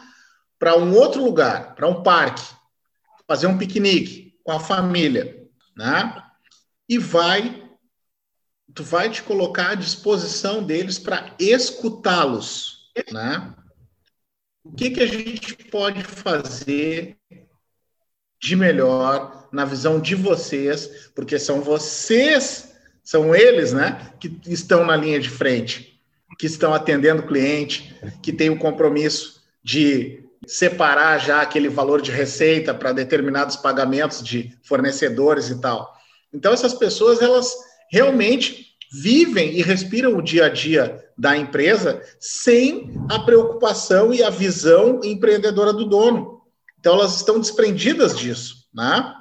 para 0.59 0.77
um 0.77 0.95
outro 0.95 1.23
lugar, 1.23 1.75
para 1.75 1.89
um 1.89 2.03
parque, 2.03 2.43
fazer 3.27 3.47
um 3.47 3.59
piquenique 3.59 4.39
com 4.43 4.53
a 4.53 4.61
família, 4.61 5.43
né? 5.77 6.24
E 6.89 6.99
vai 6.99 7.63
tu 8.75 8.83
vai 8.83 9.09
te 9.09 9.23
colocar 9.23 9.71
à 9.71 9.75
disposição 9.75 10.63
deles 10.63 10.99
para 10.99 11.35
escutá-los, 11.39 12.91
né? 13.13 13.55
O 14.65 14.73
que 14.73 14.91
que 14.91 15.01
a 15.01 15.07
gente 15.07 15.55
pode 15.71 16.03
fazer 16.03 17.17
de 18.41 18.57
melhor 18.57 19.49
na 19.53 19.65
visão 19.65 20.01
de 20.01 20.15
vocês, 20.15 21.11
porque 21.15 21.39
são 21.39 21.61
vocês, 21.61 22.75
são 23.03 23.35
eles, 23.35 23.73
né, 23.73 24.13
que 24.19 24.41
estão 24.47 24.85
na 24.85 24.97
linha 24.97 25.21
de 25.21 25.31
frente, 25.31 26.01
que 26.39 26.47
estão 26.47 26.75
atendendo 26.75 27.23
o 27.23 27.27
cliente, 27.27 27.95
que 28.23 28.33
tem 28.33 28.51
o 28.51 28.59
compromisso 28.59 29.43
de 29.63 30.25
separar 30.47 31.19
já 31.19 31.41
aquele 31.41 31.69
valor 31.69 32.03
de 32.03 32.11
receita 32.11 32.75
para 32.75 32.93
determinados 32.93 33.57
pagamentos 33.57 34.23
de 34.23 34.57
fornecedores 34.63 35.49
e 35.49 35.61
tal. 35.61 35.94
Então, 36.35 36.53
essas 36.53 36.75
pessoas, 36.75 37.23
elas 37.23 37.55
realmente 37.91 38.75
vivem 38.93 39.55
e 39.55 39.63
respiram 39.63 40.17
o 40.17 40.23
dia 40.23 40.47
a 40.47 40.49
dia 40.49 41.03
da 41.17 41.37
empresa 41.37 42.03
sem 42.19 42.93
a 43.11 43.21
preocupação 43.21 44.13
e 44.13 44.23
a 44.23 44.31
visão 44.31 45.01
empreendedora 45.05 45.73
do 45.73 45.85
dono. 45.85 46.43
Então, 46.79 46.95
elas 46.95 47.17
estão 47.17 47.39
desprendidas 47.39 48.19
disso, 48.19 48.69
né? 48.75 49.15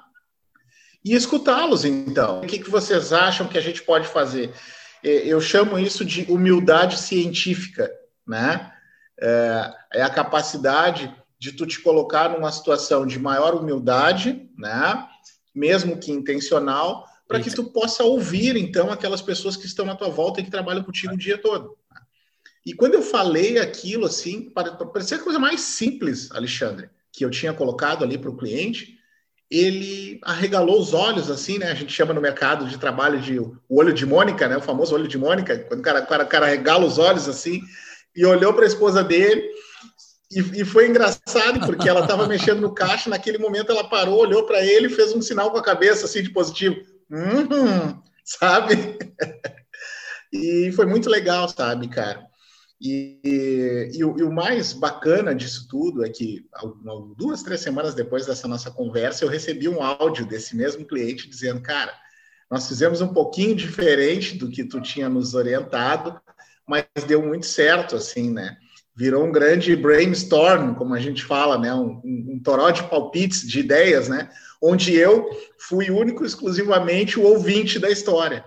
E 1.06 1.14
escutá-los, 1.14 1.86
então. 1.86 2.42
O 2.42 2.48
que, 2.48 2.70
vocês 2.70 3.14
acham 3.14 3.48
que 3.48 3.58
a 3.58 3.62
gente 3.62 3.84
pode 3.84 4.08
fazer? 4.08 4.52
eu 5.04 5.42
chamo 5.42 5.78
isso 5.78 6.06
de 6.06 6.26
humildade 6.30 6.98
científica, 6.98 7.92
né? 8.26 8.72
É, 9.20 9.74
é 9.96 10.02
a 10.02 10.10
capacidade 10.10 11.14
de 11.38 11.52
tu 11.52 11.68
te 11.68 11.82
colocar 11.82 12.30
numa 12.30 12.50
situação 12.54 13.06
de 13.06 13.20
maior 13.20 13.54
humildade, 13.54 14.50
né? 14.58 15.06
Mesmo 15.54 15.98
que 15.98 16.12
intencional, 16.12 17.08
para 17.28 17.40
que 17.40 17.50
tu 17.50 17.64
possa 17.66 18.04
ouvir 18.04 18.56
então 18.56 18.92
aquelas 18.92 19.22
pessoas 19.22 19.56
que 19.56 19.66
estão 19.66 19.86
na 19.86 19.96
tua 19.96 20.10
volta 20.10 20.40
e 20.40 20.44
que 20.44 20.52
trabalham 20.52 20.84
contigo 20.84 21.14
o 21.14 21.18
dia 21.18 21.38
todo. 21.38 21.78
E 22.66 22.74
quando 22.74 22.94
eu 22.94 23.02
falei 23.02 23.60
aquilo 23.60 24.06
assim, 24.06 24.50
parecia 24.50 25.18
a 25.18 25.22
coisa 25.22 25.40
mais 25.40 25.62
simples, 25.62 26.32
Alexandre, 26.32 26.90
que 27.12 27.26
eu 27.26 27.30
tinha 27.30 27.54
colocado 27.54 28.04
ali 28.04 28.18
para 28.18 28.30
o 28.30 28.38
cliente, 28.38 28.98
ele 29.52 30.20
arregalou 30.24 30.80
os 30.80 30.94
olhos, 30.94 31.30
assim, 31.30 31.60
né? 31.60 31.70
A 31.70 31.76
gente 31.76 31.94
chama 31.94 32.14
no 32.14 32.22
mercado 32.22 32.66
de 32.66 32.78
trabalho 32.78 33.20
de 33.22 33.38
o 33.40 33.60
olho 33.70 33.94
de 33.94 34.06
Mônica, 34.06 34.48
né? 34.48 34.58
O 34.58 34.62
famoso 34.62 34.96
olho 34.96 35.08
de 35.08 35.18
Mônica, 35.18 35.60
quando 35.60 35.82
o 35.82 35.84
cara, 35.84 36.02
o 36.02 36.08
cara, 36.08 36.24
o 36.24 36.28
cara 36.28 36.46
arregala 36.48 36.86
os 36.86 36.98
olhos 36.98 37.30
assim 37.30 37.62
e 38.16 38.26
olhou 38.26 38.54
para 38.54 38.64
a 38.64 38.68
esposa 38.68 39.04
dele. 39.04 39.44
E, 40.36 40.62
e, 40.62 40.66
foi 40.66 40.88
engraçado, 40.88 41.60
porque 41.66 41.88
ela 41.88 42.02
estava 42.02 42.28
mexendo 42.28 42.62
no 42.62 42.74
caixa, 42.74 43.10
naquele 43.10 43.38
momento 43.38 43.72
ela 43.72 43.88
parou, 43.88 44.20
olhou 44.20 44.46
para 44.46 44.64
ele 44.64 44.90
fez 44.90 45.14
um 45.14 45.22
sinal 45.22 45.52
com 45.52 45.58
a 45.58 45.64
cabeça, 45.64 46.06
assim, 46.06 46.24
de 46.24 46.32
positivo. 46.32 46.76
Hum, 47.12 48.02
sabe? 48.26 48.98
e 50.34 50.72
foi 50.72 50.86
muito 50.86 51.10
legal, 51.10 51.48
sabe, 51.48 51.88
cara? 51.88 52.26
E, 52.82 53.20
e, 53.24 53.98
e, 53.98 54.04
o, 54.04 54.18
e, 54.18 54.24
o, 54.24 54.32
mais 54.32 54.74
bacana 54.74 55.34
disso 55.34 55.68
tudo 55.70 56.06
é 56.06 56.10
que 56.10 56.46
duas, 57.16 57.42
três 57.42 57.62
semanas 57.62 57.94
depois 57.94 58.26
dessa 58.26 58.48
nossa 58.48 58.70
conversa, 58.70 59.24
eu 59.24 59.30
recebi 59.30 59.70
um 59.70 59.82
áudio 59.82 60.26
desse 60.26 60.56
mesmo 60.56 60.86
cliente 60.86 61.30
dizendo, 61.30 61.62
cara, 61.62 61.94
nós 62.52 62.68
fizemos 62.68 63.00
um 63.00 63.14
pouquinho 63.14 63.56
diferente 63.56 64.38
do 64.38 64.50
que 64.50 64.66
tu 64.66 64.82
tinha 64.82 65.08
nos 65.08 65.34
orientado, 65.34 66.20
mas 66.68 66.86
deu 67.08 67.22
muito 67.22 67.46
certo, 67.46 67.96
assim, 67.96 68.30
né? 68.30 68.58
Virou 68.96 69.26
um 69.26 69.32
grande 69.32 69.76
brainstorm, 69.76 70.76
como 70.76 70.94
a 70.94 71.00
gente 71.00 71.24
fala, 71.24 71.58
né? 71.58 71.74
Um, 71.74 72.02
um, 72.04 72.34
um 72.34 72.40
toró 72.44 72.70
de 72.70 72.84
palpites, 72.84 73.48
de 73.48 73.60
ideias, 73.60 74.08
né? 74.08 74.30
Onde 74.62 74.96
eu 74.96 75.30
fui 75.58 75.90
único, 75.90 76.26
exclusivamente 76.26 77.20
o 77.20 77.24
ouvinte 77.24 77.80
da 77.80 77.90
história. 77.90 78.46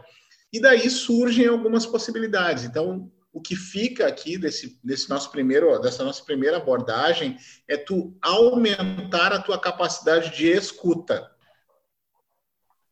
E 0.53 0.61
daí 0.61 0.89
surgem 0.89 1.47
algumas 1.47 1.85
possibilidades. 1.85 2.65
Então, 2.65 3.11
o 3.37 3.41
que 3.43 3.55
fica 3.55 4.07
aqui 4.07 4.39
desse, 4.39 4.81
desse 4.83 5.11
nosso 5.11 5.31
primeiro, 5.31 5.79
dessa 5.79 6.03
nossa 6.03 6.25
primeira 6.25 6.57
abordagem 6.57 7.37
é 7.69 7.77
tu 7.77 8.17
aumentar 8.23 9.31
a 9.31 9.39
tua 9.39 9.59
capacidade 9.59 10.35
de 10.35 10.47
escuta. 10.47 11.31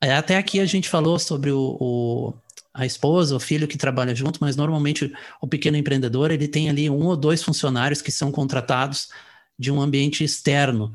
É, 0.02 0.12
até 0.14 0.37
aqui 0.37 0.61
a 0.61 0.66
gente 0.66 0.87
falou 0.87 1.18
sobre 1.18 1.50
o, 1.50 1.78
o, 1.80 2.34
a 2.75 2.85
esposa, 2.85 3.37
o 3.37 3.40
filho 3.40 3.69
que 3.69 3.78
trabalha 3.78 4.14
junto, 4.14 4.40
mas 4.40 4.57
normalmente 4.57 5.12
o 5.40 5.47
pequeno 5.47 5.76
empreendedor 5.76 6.33
ele 6.33 6.49
tem 6.49 6.69
ali 6.69 6.90
um 6.90 7.04
ou 7.04 7.16
dois 7.16 7.40
funcionários 7.40 8.02
que 8.02 8.11
são 8.11 8.33
contratados 8.33 9.09
de 9.57 9.71
um 9.71 9.81
ambiente 9.81 10.25
externo. 10.25 10.93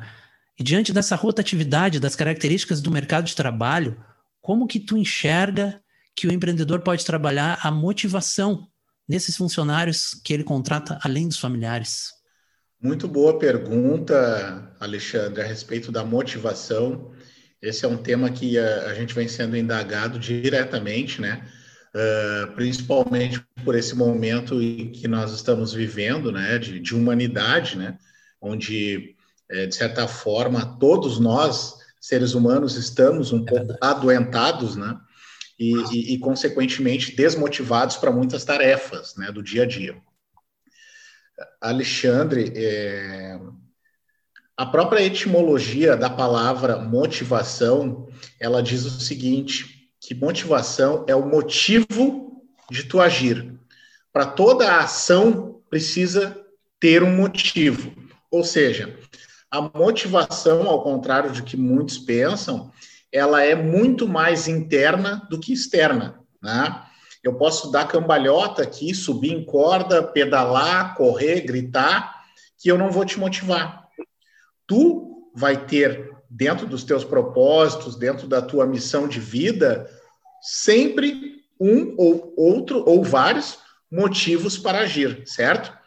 E 0.59 0.63
diante 0.63 0.91
dessa 0.91 1.15
rotatividade, 1.15 1.99
das 1.99 2.17
características 2.17 2.81
do 2.81 2.91
mercado 2.91 3.25
de 3.25 3.35
trabalho, 3.35 3.97
como 4.41 4.67
que 4.67 4.77
tu 4.77 4.97
enxerga 4.97 5.81
que 6.13 6.27
o 6.27 6.33
empreendedor 6.33 6.81
pode 6.81 7.05
trabalhar 7.05 7.59
a 7.63 7.71
motivação 7.71 8.67
nesses 9.07 9.37
funcionários 9.37 10.19
que 10.21 10.33
ele 10.33 10.43
contrata 10.43 10.99
além 11.01 11.29
dos 11.29 11.39
familiares? 11.39 12.11
Muito 12.81 13.07
boa 13.07 13.39
pergunta, 13.39 14.75
Alexandre, 14.81 15.41
a 15.41 15.45
respeito 15.45 15.93
da 15.93 16.03
motivação. 16.03 17.11
Esse 17.61 17.85
é 17.85 17.87
um 17.87 17.97
tema 17.97 18.29
que 18.29 18.57
a, 18.57 18.87
a 18.87 18.93
gente 18.93 19.13
vem 19.13 19.29
sendo 19.29 19.55
indagado 19.55 20.19
diretamente, 20.19 21.21
né? 21.21 21.45
Uh, 21.89 22.53
principalmente 22.53 23.43
por 23.65 23.73
esse 23.73 23.95
momento 23.95 24.59
que 24.93 25.07
nós 25.07 25.33
estamos 25.33 25.73
vivendo, 25.73 26.31
né, 26.31 26.59
de, 26.59 26.79
de 26.79 26.95
humanidade, 26.95 27.75
né, 27.75 27.97
onde, 28.39 29.15
é, 29.49 29.65
de 29.65 29.73
certa 29.73 30.07
forma, 30.07 30.77
todos 30.79 31.19
nós, 31.19 31.77
seres 31.99 32.35
humanos, 32.35 32.75
estamos 32.75 33.33
um 33.33 33.43
é 33.43 33.45
pouco 33.45 33.75
adoentados, 33.81 34.75
né, 34.75 34.99
e, 35.59 35.73
e, 35.91 36.13
e 36.13 36.19
consequentemente, 36.19 37.15
desmotivados 37.15 37.97
para 37.97 38.11
muitas 38.11 38.45
tarefas 38.45 39.15
né, 39.15 39.31
do 39.31 39.41
dia 39.41 39.63
a 39.63 39.65
dia. 39.65 39.97
Alexandre, 41.59 42.53
é, 42.55 43.39
a 44.55 44.65
própria 44.65 45.01
etimologia 45.01 45.95
da 45.95 46.09
palavra 46.09 46.77
motivação, 46.77 48.07
ela 48.39 48.61
diz 48.61 48.85
o 48.85 48.99
seguinte, 48.99 49.78
que 49.99 50.15
motivação 50.15 51.05
é 51.07 51.15
o 51.15 51.27
motivo 51.27 52.43
de 52.69 52.83
tu 52.83 53.01
agir. 53.01 53.53
Para 54.11 54.25
toda 54.25 54.71
a 54.71 54.79
ação 54.83 55.61
precisa 55.69 56.45
ter 56.79 57.03
um 57.03 57.15
motivo. 57.15 57.93
Ou 58.31 58.43
seja, 58.43 58.97
a 59.51 59.61
motivação, 59.61 60.67
ao 60.67 60.83
contrário 60.83 61.31
de 61.31 61.43
que 61.43 61.57
muitos 61.57 61.97
pensam, 61.97 62.71
ela 63.11 63.43
é 63.43 63.55
muito 63.55 64.07
mais 64.07 64.47
interna 64.47 65.27
do 65.29 65.39
que 65.39 65.51
externa, 65.51 66.19
né? 66.41 66.85
Eu 67.21 67.35
posso 67.35 67.69
dar 67.69 67.87
cambalhota 67.87 68.63
aqui, 68.63 68.93
subir 68.93 69.33
em 69.33 69.43
corda, 69.43 70.01
pedalar, 70.01 70.95
correr, 70.95 71.41
gritar, 71.41 72.23
que 72.57 72.71
eu 72.71 72.77
não 72.77 72.91
vou 72.91 73.03
te 73.03 73.19
motivar. 73.19 73.87
Tu 74.65 75.29
vai 75.35 75.65
ter 75.65 76.15
dentro 76.29 76.67
dos 76.67 76.83
teus 76.83 77.03
propósitos, 77.03 77.95
dentro 77.95 78.27
da 78.27 78.41
tua 78.41 78.67
missão 78.67 79.07
de 79.07 79.19
vida, 79.19 79.89
sempre 80.41 81.43
um 81.59 81.95
ou 81.97 82.33
outro 82.37 82.83
ou 82.87 83.03
vários 83.03 83.57
motivos 83.91 84.57
para 84.57 84.79
agir, 84.79 85.23
certo? 85.25 85.77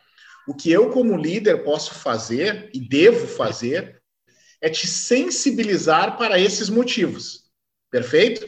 O 0.47 0.55
que 0.55 0.71
eu 0.71 0.91
como 0.91 1.17
líder 1.17 1.63
posso 1.63 1.95
fazer 1.95 2.69
e 2.75 2.81
devo 2.81 3.27
fazer 3.27 4.03
é 4.61 4.69
te 4.69 4.87
sensibilizar 4.87 6.19
para 6.19 6.39
esses 6.39 6.69
motivos. 6.69 7.45
Perfeito? 7.91 8.45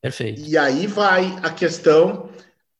Perfeito. 0.00 0.40
E 0.40 0.56
aí 0.56 0.86
vai 0.86 1.36
a 1.42 1.50
questão 1.50 2.30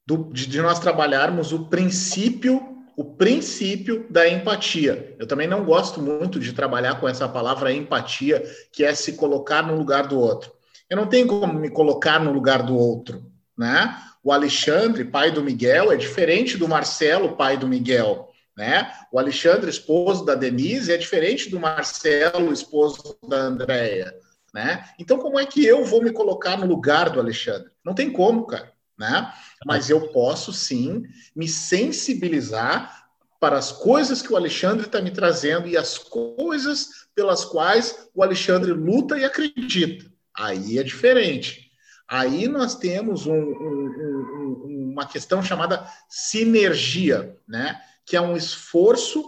do, 0.06 0.30
de, 0.32 0.46
de 0.46 0.60
nós 0.60 0.78
trabalharmos 0.78 1.52
o 1.52 1.66
princípio 1.66 2.73
o 2.96 3.04
princípio 3.04 4.06
da 4.08 4.28
empatia. 4.28 5.16
Eu 5.18 5.26
também 5.26 5.48
não 5.48 5.64
gosto 5.64 6.00
muito 6.00 6.38
de 6.38 6.52
trabalhar 6.52 7.00
com 7.00 7.08
essa 7.08 7.28
palavra 7.28 7.72
empatia, 7.72 8.42
que 8.72 8.84
é 8.84 8.94
se 8.94 9.14
colocar 9.14 9.62
no 9.62 9.76
lugar 9.76 10.06
do 10.06 10.18
outro. 10.18 10.52
Eu 10.88 10.96
não 10.96 11.06
tenho 11.06 11.26
como 11.26 11.54
me 11.54 11.70
colocar 11.70 12.20
no 12.20 12.32
lugar 12.32 12.62
do 12.62 12.76
outro, 12.76 13.24
né? 13.56 13.96
O 14.22 14.32
Alexandre, 14.32 15.04
pai 15.04 15.30
do 15.30 15.42
Miguel, 15.42 15.92
é 15.92 15.96
diferente 15.96 16.56
do 16.56 16.66
Marcelo, 16.66 17.36
pai 17.36 17.58
do 17.58 17.68
Miguel. 17.68 18.30
Né? 18.56 18.90
O 19.12 19.18
Alexandre, 19.18 19.68
esposo 19.68 20.24
da 20.24 20.34
Denise, 20.34 20.92
é 20.92 20.96
diferente 20.96 21.50
do 21.50 21.60
Marcelo, 21.60 22.52
esposo 22.52 23.18
da 23.28 23.36
Andréia. 23.36 24.14
Né? 24.54 24.84
Então, 24.98 25.18
como 25.18 25.38
é 25.38 25.44
que 25.44 25.66
eu 25.66 25.84
vou 25.84 26.02
me 26.02 26.10
colocar 26.12 26.56
no 26.56 26.66
lugar 26.66 27.10
do 27.10 27.20
Alexandre? 27.20 27.70
Não 27.84 27.94
tem 27.94 28.10
como, 28.10 28.46
cara. 28.46 28.72
Né? 28.98 29.32
Mas 29.66 29.90
eu 29.90 30.08
posso 30.12 30.52
sim 30.52 31.04
me 31.34 31.48
sensibilizar 31.48 33.08
para 33.40 33.58
as 33.58 33.72
coisas 33.72 34.22
que 34.22 34.32
o 34.32 34.36
Alexandre 34.36 34.86
está 34.86 35.02
me 35.02 35.10
trazendo 35.10 35.68
e 35.68 35.76
as 35.76 35.98
coisas 35.98 37.06
pelas 37.14 37.44
quais 37.44 38.08
o 38.14 38.22
Alexandre 38.22 38.72
luta 38.72 39.18
e 39.18 39.24
acredita. 39.24 40.10
Aí 40.36 40.78
é 40.78 40.82
diferente. 40.82 41.70
Aí 42.08 42.48
nós 42.48 42.74
temos 42.76 43.26
um, 43.26 43.34
um, 43.34 44.64
um, 44.66 44.90
uma 44.92 45.06
questão 45.06 45.42
chamada 45.42 45.86
sinergia, 46.08 47.36
né? 47.46 47.80
que 48.06 48.16
é 48.16 48.20
um 48.20 48.36
esforço 48.36 49.22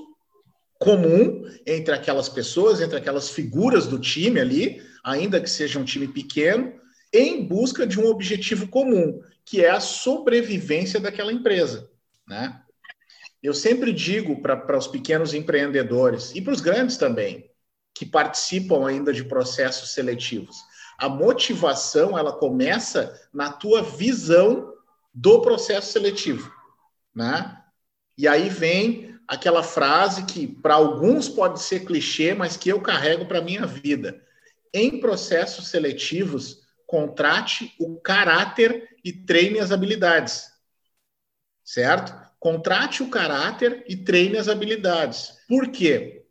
comum 0.79 1.43
entre 1.67 1.95
aquelas 1.95 2.29
pessoas, 2.29 2.81
entre 2.81 2.97
aquelas 2.97 3.31
figuras 3.31 3.87
do 3.87 3.99
time 3.99 4.41
ali, 4.41 4.83
ainda 5.03 5.41
que 5.41 5.49
seja 5.49 5.79
um 5.79 5.85
time 5.85 6.09
pequeno, 6.09 6.73
em 7.13 7.47
busca 7.47 7.87
de 7.87 7.99
um 7.99 8.07
objetivo 8.07 8.69
comum, 8.69 9.23
que 9.47 9.65
é 9.65 9.71
a 9.71 9.81
sobrevivência 9.81 10.99
daquela 10.99 11.33
empresa, 11.33 11.89
né? 12.27 12.61
Eu 13.41 13.55
sempre 13.55 13.93
digo 13.93 14.43
para 14.43 14.77
os 14.77 14.89
pequenos 14.89 15.33
empreendedores 15.33 16.35
e 16.35 16.43
para 16.43 16.53
os 16.53 16.61
grandes 16.61 16.97
também, 16.97 17.49
que 17.95 18.05
participam 18.05 18.87
ainda 18.87 19.13
de 19.13 19.23
processos 19.23 19.93
seletivos, 19.93 20.57
a 20.99 21.09
motivação 21.09 22.19
ela 22.19 22.33
começa 22.33 23.29
na 23.33 23.53
tua 23.53 23.83
visão 23.83 24.75
do 25.15 25.41
processo 25.41 25.93
seletivo, 25.93 26.53
né? 27.15 27.63
E 28.19 28.27
aí 28.27 28.49
vem 28.49 29.17
aquela 29.29 29.63
frase 29.63 30.25
que 30.25 30.47
para 30.47 30.75
alguns 30.75 31.29
pode 31.29 31.61
ser 31.61 31.85
clichê, 31.85 32.35
mas 32.35 32.57
que 32.57 32.69
eu 32.69 32.81
carrego 32.81 33.27
para 33.27 33.41
minha 33.41 33.65
vida. 33.65 34.21
Em 34.73 34.99
processos 34.99 35.69
seletivos, 35.69 36.66
contrate 36.87 37.75
o 37.79 38.01
caráter 38.01 38.97
e 39.05 39.13
treine 39.13 39.59
as 39.59 39.73
habilidades. 39.73 40.51
Certo? 41.65 42.15
Contrate 42.39 43.03
o 43.03 43.11
caráter 43.11 43.85
e 43.89 43.97
treine 43.97 44.37
as 44.37 44.49
habilidades. 44.49 45.33
Por 45.49 45.69
quê? 45.69 46.25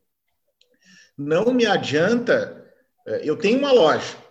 Não 1.18 1.54
me 1.54 1.66
adianta. 1.66 2.72
Eh, 3.08 3.22
eu 3.24 3.38
tenho 3.38 3.60
uma 3.60 3.72
loja 3.72 4.26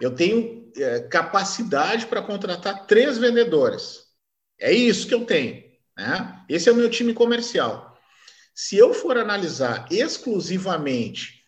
eu 0.00 0.14
tenho 0.14 0.70
é, 0.76 1.00
capacidade 1.00 2.06
para 2.06 2.22
contratar 2.22 2.86
três 2.86 3.18
vendedores. 3.18 4.04
É 4.58 4.72
isso 4.72 5.06
que 5.06 5.14
eu 5.14 5.24
tenho. 5.24 5.62
Né? 5.96 6.44
Esse 6.48 6.68
é 6.68 6.72
o 6.72 6.76
meu 6.76 6.90
time 6.90 7.14
comercial. 7.14 7.96
Se 8.54 8.76
eu 8.76 8.94
for 8.94 9.16
analisar 9.16 9.86
exclusivamente 9.90 11.43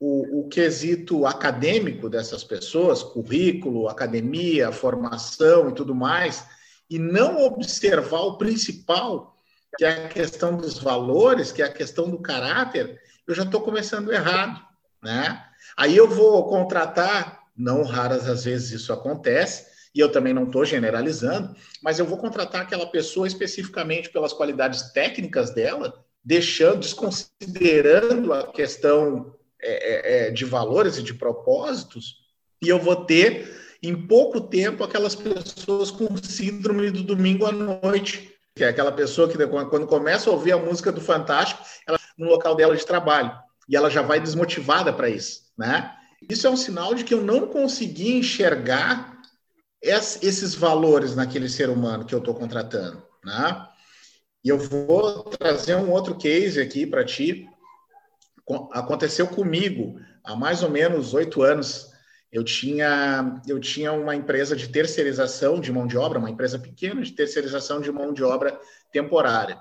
o, 0.00 0.40
o 0.40 0.48
quesito 0.48 1.26
acadêmico 1.26 2.08
dessas 2.08 2.42
pessoas, 2.42 3.02
currículo, 3.02 3.86
academia, 3.86 4.72
formação 4.72 5.68
e 5.68 5.74
tudo 5.74 5.94
mais, 5.94 6.46
e 6.88 6.98
não 6.98 7.44
observar 7.44 8.22
o 8.22 8.38
principal, 8.38 9.36
que 9.76 9.84
é 9.84 10.06
a 10.06 10.08
questão 10.08 10.56
dos 10.56 10.78
valores, 10.78 11.52
que 11.52 11.60
é 11.60 11.66
a 11.66 11.72
questão 11.72 12.08
do 12.08 12.18
caráter, 12.18 12.98
eu 13.26 13.34
já 13.34 13.42
estou 13.42 13.60
começando 13.60 14.10
errado, 14.10 14.60
né? 15.02 15.44
Aí 15.76 15.96
eu 15.96 16.08
vou 16.08 16.48
contratar, 16.48 17.42
não 17.54 17.84
raras 17.84 18.26
às 18.26 18.44
vezes 18.44 18.72
isso 18.72 18.92
acontece, 18.92 19.68
e 19.94 20.00
eu 20.00 20.10
também 20.10 20.32
não 20.32 20.44
estou 20.44 20.64
generalizando, 20.64 21.54
mas 21.82 21.98
eu 21.98 22.06
vou 22.06 22.16
contratar 22.16 22.62
aquela 22.62 22.86
pessoa 22.86 23.26
especificamente 23.26 24.08
pelas 24.08 24.32
qualidades 24.32 24.92
técnicas 24.92 25.50
dela, 25.50 26.02
deixando, 26.24 26.80
desconsiderando 26.80 28.32
a 28.32 28.50
questão 28.50 29.34
é, 29.62 29.72
é, 29.72 30.28
é, 30.28 30.30
de 30.30 30.44
valores 30.44 30.96
e 30.96 31.02
de 31.02 31.14
propósitos, 31.14 32.16
e 32.62 32.68
eu 32.68 32.78
vou 32.78 33.04
ter 33.04 33.58
em 33.82 34.06
pouco 34.06 34.40
tempo 34.40 34.84
aquelas 34.84 35.14
pessoas 35.14 35.90
com 35.90 36.16
síndrome 36.16 36.90
do 36.90 37.02
domingo 37.02 37.46
à 37.46 37.52
noite, 37.52 38.34
que 38.54 38.64
é 38.64 38.68
aquela 38.68 38.92
pessoa 38.92 39.28
que 39.28 39.38
quando 39.46 39.86
começa 39.86 40.28
a 40.28 40.32
ouvir 40.32 40.52
a 40.52 40.58
música 40.58 40.92
do 40.92 41.00
Fantástico, 41.00 41.62
ela 41.86 41.98
no 42.18 42.28
local 42.28 42.54
dela 42.54 42.76
de 42.76 42.84
trabalho 42.84 43.32
e 43.68 43.76
ela 43.76 43.88
já 43.88 44.02
vai 44.02 44.20
desmotivada 44.20 44.92
para 44.92 45.08
isso, 45.08 45.42
né? 45.56 45.94
Isso 46.28 46.46
é 46.46 46.50
um 46.50 46.56
sinal 46.56 46.94
de 46.94 47.04
que 47.04 47.14
eu 47.14 47.22
não 47.22 47.46
consegui 47.46 48.12
enxergar 48.12 49.18
esses 49.82 50.54
valores 50.54 51.16
naquele 51.16 51.48
ser 51.48 51.70
humano 51.70 52.04
que 52.04 52.14
eu 52.14 52.18
estou 52.18 52.34
contratando, 52.34 53.02
né? 53.24 53.66
E 54.44 54.48
eu 54.48 54.58
vou 54.58 55.24
trazer 55.24 55.76
um 55.76 55.90
outro 55.90 56.16
case 56.16 56.60
aqui 56.60 56.86
para 56.86 57.04
ti, 57.04 57.48
aconteceu 58.72 59.26
comigo 59.26 60.00
há 60.24 60.34
mais 60.34 60.62
ou 60.62 60.70
menos 60.70 61.14
oito 61.14 61.42
anos. 61.42 61.90
Eu 62.32 62.44
tinha, 62.44 63.40
eu 63.48 63.58
tinha 63.58 63.92
uma 63.92 64.14
empresa 64.14 64.54
de 64.54 64.68
terceirização 64.68 65.60
de 65.60 65.72
mão 65.72 65.86
de 65.86 65.96
obra, 65.96 66.18
uma 66.18 66.30
empresa 66.30 66.58
pequena 66.58 67.02
de 67.02 67.12
terceirização 67.12 67.80
de 67.80 67.90
mão 67.90 68.12
de 68.12 68.22
obra 68.22 68.58
temporária. 68.92 69.58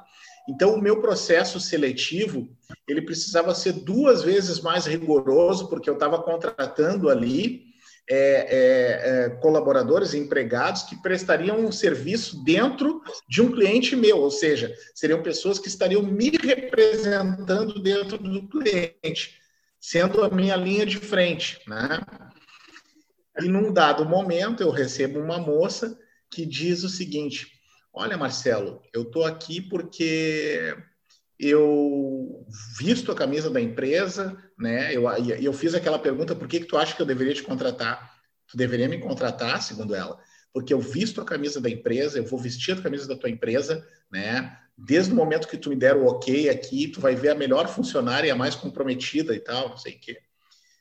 Então, 0.48 0.74
o 0.74 0.82
meu 0.82 1.02
processo 1.02 1.60
seletivo 1.60 2.50
ele 2.88 3.02
precisava 3.02 3.54
ser 3.54 3.74
duas 3.74 4.24
vezes 4.24 4.60
mais 4.62 4.86
rigoroso, 4.86 5.68
porque 5.68 5.90
eu 5.90 5.94
estava 5.94 6.22
contratando 6.22 7.10
ali 7.10 7.69
é, 8.10 8.16
é, 8.16 9.26
é, 9.26 9.30
colaboradores, 9.30 10.16
empregados 10.16 10.84
que 10.84 11.00
prestariam 11.00 11.60
um 11.60 11.72
serviço 11.72 12.44
dentro 12.44 13.04
de 13.28 13.42
um 13.42 13.52
cliente 13.52 13.96
meu, 13.96 14.18
ou 14.18 14.32
seja, 14.32 14.76
seriam 14.96 15.22
pessoas 15.22 15.60
que 15.60 15.68
estariam 15.68 16.02
me 16.02 16.32
representando 16.32 17.80
dentro 17.80 18.18
do 18.18 18.48
cliente, 18.50 19.40
sendo 19.80 20.24
a 20.24 20.30
minha 20.30 20.56
linha 20.56 20.86
de 20.86 20.98
frente, 20.98 21.62
né? 21.68 22.00
E 23.40 23.48
num 23.48 23.72
dado 23.72 24.04
momento 24.04 24.62
eu 24.62 24.72
recebo 24.72 25.20
uma 25.20 25.38
moça 25.38 25.98
que 26.32 26.46
diz 26.46 26.84
o 26.84 26.90
seguinte: 26.90 27.48
Olha, 27.94 28.18
Marcelo, 28.18 28.82
eu 28.92 29.04
estou 29.04 29.24
aqui 29.24 29.62
porque 29.62 30.76
eu 31.40 32.46
visto 32.78 33.12
a 33.12 33.16
camisa 33.16 33.50
da 33.50 33.62
empresa, 33.62 34.38
né? 34.58 34.94
Eu, 34.94 35.08
eu 35.40 35.54
fiz 35.54 35.74
aquela 35.74 35.98
pergunta: 35.98 36.36
por 36.36 36.48
que, 36.48 36.60
que 36.60 36.66
tu 36.66 36.78
acha 36.78 36.94
que 36.94 37.02
eu 37.02 37.06
deveria 37.06 37.34
te 37.34 37.44
contratar? 37.44 38.14
Tu 38.48 38.58
deveria 38.58 38.90
me 38.90 39.00
contratar, 39.00 39.62
segundo 39.62 39.96
ela, 39.96 40.20
porque 40.54 40.74
eu 40.74 40.82
visto 40.82 41.22
a 41.22 41.26
camisa 41.26 41.62
da 41.62 41.70
empresa, 41.70 42.18
eu 42.18 42.26
vou 42.26 42.40
vestir 42.40 42.78
a 42.78 42.82
camisa 42.82 43.08
da 43.08 43.16
tua 43.16 43.30
empresa, 43.30 43.88
né? 44.12 44.58
Desde 44.78 45.14
o 45.14 45.16
momento 45.16 45.48
que 45.48 45.58
tu 45.58 45.70
me 45.70 45.76
der 45.76 45.96
o 45.96 46.08
ok 46.08 46.50
aqui, 46.50 46.88
tu 46.88 47.00
vai 47.00 47.16
ver 47.16 47.30
a 47.30 47.36
melhor 47.36 47.68
funcionária 47.68 48.28
e 48.28 48.32
a 48.32 48.36
mais 48.36 48.56
comprometida 48.56 49.34
e 49.34 49.40
tal, 49.40 49.70
não 49.70 49.78
sei 49.78 49.94
o 49.94 50.00
quê. 50.00 50.18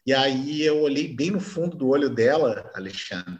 E 0.06 0.14
aí 0.14 0.62
eu 0.62 0.80
olhei 0.80 1.14
bem 1.14 1.30
no 1.30 1.40
fundo 1.40 1.76
do 1.76 1.88
olho 1.88 2.08
dela, 2.08 2.70
Alexandre, 2.74 3.38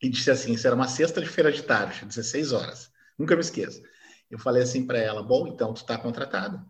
e 0.00 0.08
disse 0.08 0.30
assim: 0.30 0.52
isso 0.52 0.66
era 0.66 0.76
uma 0.76 0.88
sexta 0.88 1.20
de 1.20 1.28
feira 1.28 1.52
de 1.52 1.62
tarde, 1.62 2.06
16 2.06 2.52
horas. 2.52 2.90
Nunca 3.18 3.34
me 3.34 3.40
esqueço. 3.40 3.82
Eu 4.30 4.38
falei 4.38 4.62
assim 4.62 4.86
para 4.86 4.98
ela: 4.98 5.22
bom, 5.22 5.46
então 5.46 5.72
tu 5.72 5.78
está 5.78 5.96
contratada. 5.96 6.64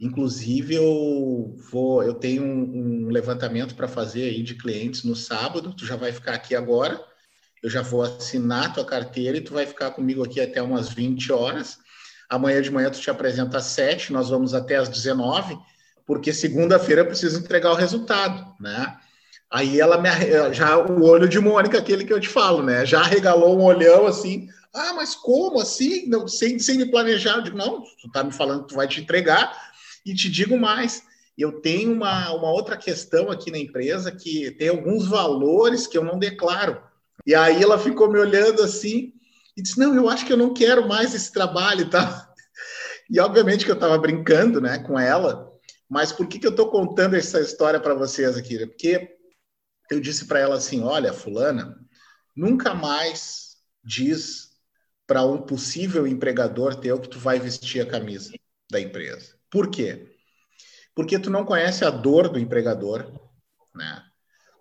Inclusive 0.00 0.74
eu 0.74 1.54
vou, 1.70 2.02
eu 2.02 2.14
tenho 2.14 2.42
um, 2.42 3.06
um 3.06 3.08
levantamento 3.08 3.74
para 3.74 3.86
fazer 3.86 4.24
aí 4.24 4.42
de 4.42 4.56
clientes 4.56 5.04
no 5.04 5.14
sábado. 5.14 5.72
Tu 5.74 5.86
já 5.86 5.96
vai 5.96 6.12
ficar 6.12 6.34
aqui 6.34 6.54
agora. 6.54 7.00
Eu 7.62 7.70
já 7.70 7.82
vou 7.82 8.02
assinar 8.02 8.74
tua 8.74 8.84
carteira 8.84 9.36
e 9.36 9.40
tu 9.40 9.54
vai 9.54 9.64
ficar 9.64 9.92
comigo 9.92 10.24
aqui 10.24 10.40
até 10.40 10.60
umas 10.60 10.88
20 10.88 11.32
horas. 11.32 11.78
Amanhã 12.28 12.60
de 12.60 12.70
manhã 12.70 12.90
tu 12.90 13.00
te 13.00 13.10
apresenta 13.10 13.58
às 13.58 13.66
7, 13.66 14.12
nós 14.12 14.30
vamos 14.30 14.54
até 14.54 14.76
às 14.76 14.88
19, 14.88 15.56
porque 16.06 16.32
segunda-feira 16.32 17.02
eu 17.02 17.06
preciso 17.06 17.38
entregar 17.38 17.70
o 17.70 17.76
resultado, 17.76 18.56
né? 18.58 18.96
Aí 19.50 19.78
ela 19.78 20.00
me 20.00 20.08
já 20.52 20.78
o 20.78 21.04
olho 21.04 21.28
de 21.28 21.38
Mônica, 21.38 21.78
aquele 21.78 22.04
que 22.04 22.12
eu 22.12 22.18
te 22.18 22.28
falo, 22.28 22.62
né? 22.62 22.86
Já 22.86 23.02
regalou 23.02 23.56
um 23.56 23.62
olhão 23.62 24.06
assim, 24.06 24.48
ah, 24.74 24.94
mas 24.94 25.14
como 25.14 25.60
assim? 25.60 26.06
Não, 26.06 26.26
sem, 26.26 26.58
sem 26.58 26.78
me 26.78 26.90
planejar. 26.90 27.36
Eu 27.36 27.42
digo, 27.42 27.56
não, 27.56 27.82
tu 28.00 28.10
tá 28.10 28.24
me 28.24 28.32
falando 28.32 28.62
que 28.62 28.68
tu 28.68 28.74
vai 28.74 28.88
te 28.88 29.00
entregar. 29.00 29.72
E 30.04 30.14
te 30.14 30.30
digo 30.30 30.58
mais, 30.58 31.04
eu 31.36 31.60
tenho 31.60 31.92
uma, 31.92 32.32
uma 32.32 32.50
outra 32.50 32.76
questão 32.76 33.30
aqui 33.30 33.50
na 33.50 33.58
empresa 33.58 34.10
que 34.10 34.50
tem 34.52 34.68
alguns 34.68 35.06
valores 35.06 35.86
que 35.86 35.96
eu 35.96 36.04
não 36.04 36.18
declaro. 36.18 36.82
E 37.26 37.34
aí 37.34 37.62
ela 37.62 37.78
ficou 37.78 38.10
me 38.10 38.18
olhando 38.18 38.62
assim 38.62 39.12
e 39.56 39.62
disse, 39.62 39.78
não, 39.78 39.94
eu 39.94 40.08
acho 40.08 40.26
que 40.26 40.32
eu 40.32 40.36
não 40.36 40.54
quero 40.54 40.88
mais 40.88 41.14
esse 41.14 41.30
trabalho 41.32 41.82
e 41.82 41.90
tal. 41.90 42.32
E 43.10 43.20
obviamente 43.20 43.64
que 43.64 43.70
eu 43.70 43.74
estava 43.74 43.98
brincando 43.98 44.60
né, 44.60 44.78
com 44.78 44.98
ela, 44.98 45.52
mas 45.88 46.10
por 46.10 46.26
que, 46.26 46.38
que 46.38 46.46
eu 46.46 46.50
estou 46.52 46.70
contando 46.70 47.14
essa 47.14 47.40
história 47.40 47.78
para 47.78 47.94
vocês 47.94 48.36
aqui? 48.36 48.66
Porque 48.66 49.16
eu 49.90 50.00
disse 50.00 50.24
para 50.24 50.40
ela 50.40 50.56
assim, 50.56 50.82
olha, 50.82 51.12
fulana, 51.12 51.78
nunca 52.34 52.72
mais 52.72 53.58
diz 53.84 54.51
para 55.06 55.24
um 55.24 55.42
possível 55.42 56.06
empregador 56.06 56.74
teu 56.74 56.98
que 56.98 57.08
tu 57.08 57.18
vai 57.18 57.38
vestir 57.38 57.80
a 57.80 57.86
camisa 57.86 58.32
da 58.70 58.80
empresa. 58.80 59.34
Por 59.50 59.70
quê? 59.70 60.16
Porque 60.94 61.18
tu 61.18 61.30
não 61.30 61.44
conhece 61.44 61.84
a 61.84 61.90
dor 61.90 62.28
do 62.28 62.38
empregador, 62.38 63.10
né? 63.74 64.02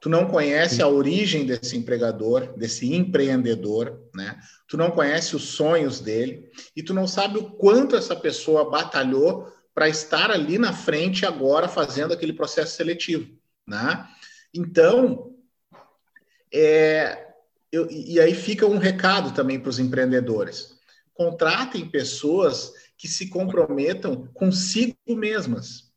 Tu 0.02 0.10
não 0.10 0.28
conhece 0.28 0.82
a 0.82 0.88
origem 0.88 1.46
desse 1.46 1.78
empregador, 1.78 2.58
desse 2.58 2.92
empreendedor, 2.92 4.10
né? 4.16 4.40
Tu 4.68 4.76
não 4.76 4.90
conhece 4.90 5.36
os 5.36 5.50
sonhos 5.50 6.00
dele 6.00 6.50
e 6.76 6.82
tu 6.82 6.92
não 6.92 7.06
sabe 7.06 7.38
o 7.38 7.52
quanto 7.52 7.96
essa 7.96 8.16
pessoa 8.16 8.70
batalhou 8.70 9.48
para 9.76 9.88
estar 9.88 10.32
ali 10.32 10.58
na 10.58 10.74
frente 10.74 11.26
agora 11.26 11.68
fazendo 11.68 12.14
aquele 12.14 12.34
processo 12.34 12.76
seletivo, 12.76 13.32
né? 13.68 14.08
Então, 14.54 15.36
é, 16.52 17.31
eu, 17.72 17.90
e 17.90 18.20
aí 18.20 18.36
fica 18.36 18.66
um 18.66 18.78
recado 18.78 19.34
também 19.34 19.60
para 19.60 19.70
os 19.70 19.80
empreendedores: 19.80 20.76
contratem 21.14 21.90
pessoas 21.90 22.74
que 22.98 23.08
se 23.08 23.30
comprometam 23.30 24.28
consigo 24.34 24.96
mesmas, 25.08 25.92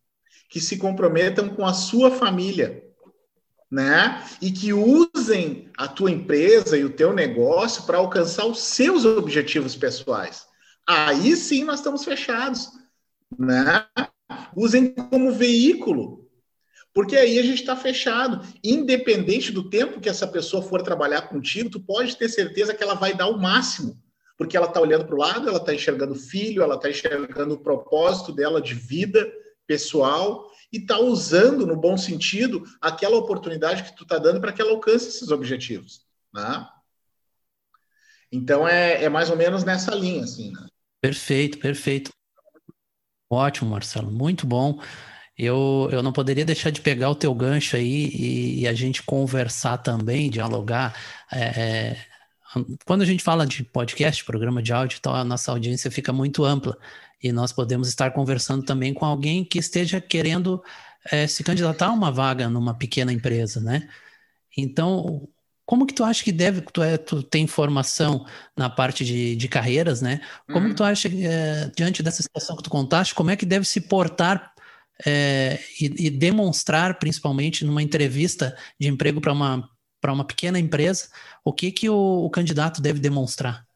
que 0.48 0.60
se 0.60 0.76
comprometam 0.76 1.48
com 1.48 1.66
a 1.66 1.74
sua 1.74 2.10
família, 2.10 2.82
né? 3.70 4.24
E 4.40 4.52
que 4.52 4.72
usem 4.72 5.70
a 5.76 5.88
tua 5.88 6.10
empresa 6.10 6.78
e 6.78 6.84
o 6.84 6.94
teu 6.94 7.12
negócio 7.12 7.82
para 7.84 7.98
alcançar 7.98 8.46
os 8.46 8.60
seus 8.60 9.04
objetivos 9.04 9.74
pessoais. 9.74 10.46
Aí 10.86 11.34
sim 11.34 11.64
nós 11.64 11.80
estamos 11.80 12.04
fechados, 12.04 12.68
né? 13.36 13.86
Usem 14.54 14.94
como 14.94 15.32
veículo 15.32 16.23
porque 16.94 17.16
aí 17.16 17.40
a 17.40 17.42
gente 17.42 17.60
está 17.60 17.74
fechado. 17.74 18.46
Independente 18.62 19.50
do 19.50 19.68
tempo 19.68 20.00
que 20.00 20.08
essa 20.08 20.28
pessoa 20.28 20.62
for 20.62 20.80
trabalhar 20.80 21.22
contigo, 21.22 21.68
tu 21.68 21.80
pode 21.80 22.16
ter 22.16 22.28
certeza 22.28 22.72
que 22.72 22.82
ela 22.82 22.94
vai 22.94 23.12
dar 23.12 23.26
o 23.26 23.36
máximo. 23.36 24.00
Porque 24.38 24.56
ela 24.56 24.68
está 24.68 24.80
olhando 24.80 25.04
para 25.04 25.14
o 25.14 25.18
lado, 25.18 25.48
ela 25.48 25.58
está 25.58 25.74
enxergando 25.74 26.12
o 26.12 26.18
filho, 26.18 26.62
ela 26.62 26.76
está 26.76 26.88
enxergando 26.88 27.54
o 27.54 27.58
propósito 27.58 28.32
dela 28.32 28.62
de 28.62 28.74
vida 28.74 29.30
pessoal 29.66 30.48
e 30.72 30.78
está 30.78 30.98
usando, 30.98 31.66
no 31.66 31.76
bom 31.76 31.96
sentido, 31.96 32.62
aquela 32.80 33.16
oportunidade 33.16 33.82
que 33.82 33.96
tu 33.96 34.04
está 34.04 34.18
dando 34.18 34.40
para 34.40 34.52
que 34.52 34.62
ela 34.62 34.70
alcance 34.70 35.08
esses 35.08 35.30
objetivos. 35.30 36.06
Né? 36.32 36.68
Então 38.30 38.66
é, 38.68 39.04
é 39.04 39.08
mais 39.08 39.30
ou 39.30 39.36
menos 39.36 39.64
nessa 39.64 39.94
linha, 39.94 40.24
assim. 40.24 40.52
Né? 40.52 40.66
Perfeito, 41.00 41.58
perfeito. 41.58 42.12
Ótimo, 43.30 43.70
Marcelo, 43.70 44.12
muito 44.12 44.46
bom 44.46 44.80
eu, 45.36 45.88
eu 45.90 46.02
não 46.02 46.12
poderia 46.12 46.44
deixar 46.44 46.70
de 46.70 46.80
pegar 46.80 47.10
o 47.10 47.14
teu 47.14 47.34
gancho 47.34 47.76
aí 47.76 48.06
e, 48.06 48.60
e 48.60 48.68
a 48.68 48.72
gente 48.72 49.02
conversar 49.02 49.78
também, 49.78 50.30
dialogar. 50.30 50.94
É, 51.32 51.40
é, 51.40 51.96
quando 52.84 53.02
a 53.02 53.04
gente 53.04 53.22
fala 53.22 53.46
de 53.46 53.64
podcast, 53.64 54.24
programa 54.24 54.62
de 54.62 54.72
áudio 54.72 54.98
e 54.98 55.00
tal, 55.00 55.14
a 55.14 55.24
nossa 55.24 55.50
audiência 55.50 55.90
fica 55.90 56.12
muito 56.12 56.44
ampla 56.44 56.78
e 57.22 57.32
nós 57.32 57.52
podemos 57.52 57.88
estar 57.88 58.12
conversando 58.12 58.64
também 58.64 58.94
com 58.94 59.04
alguém 59.04 59.44
que 59.44 59.58
esteja 59.58 60.00
querendo 60.00 60.62
é, 61.10 61.26
se 61.26 61.42
candidatar 61.42 61.88
a 61.88 61.92
uma 61.92 62.12
vaga 62.12 62.48
numa 62.48 62.74
pequena 62.74 63.12
empresa, 63.12 63.60
né? 63.60 63.88
Então, 64.56 65.28
como 65.66 65.86
que 65.86 65.94
tu 65.94 66.04
acha 66.04 66.22
que 66.22 66.30
deve, 66.30 66.60
tu, 66.60 66.82
é, 66.82 66.96
tu 66.96 67.22
tem 67.22 67.46
formação 67.46 68.24
na 68.56 68.70
parte 68.70 69.04
de, 69.04 69.34
de 69.34 69.48
carreiras, 69.48 70.00
né? 70.00 70.20
Como 70.46 70.60
uhum. 70.60 70.68
que 70.68 70.74
tu 70.76 70.84
acha, 70.84 71.08
é, 71.08 71.70
diante 71.76 72.02
dessa 72.02 72.22
situação 72.22 72.56
que 72.56 72.62
tu 72.62 72.70
contaste, 72.70 73.14
como 73.14 73.30
é 73.30 73.36
que 73.36 73.46
deve 73.46 73.64
se 73.64 73.80
portar 73.80 74.53
é, 75.04 75.58
e, 75.80 76.06
e, 76.06 76.10
demonstrar, 76.10 76.98
principalmente 76.98 77.64
numa 77.64 77.82
entrevista 77.82 78.56
de 78.78 78.88
emprego 78.88 79.20
para 79.20 79.32
uma, 79.32 79.68
uma 80.06 80.24
pequena 80.24 80.58
empresa, 80.58 81.08
o 81.44 81.52
que, 81.52 81.72
que 81.72 81.88
o, 81.88 82.24
o 82.24 82.30
candidato 82.30 82.82
deve 82.82 83.00
demonstrar? 83.00 83.66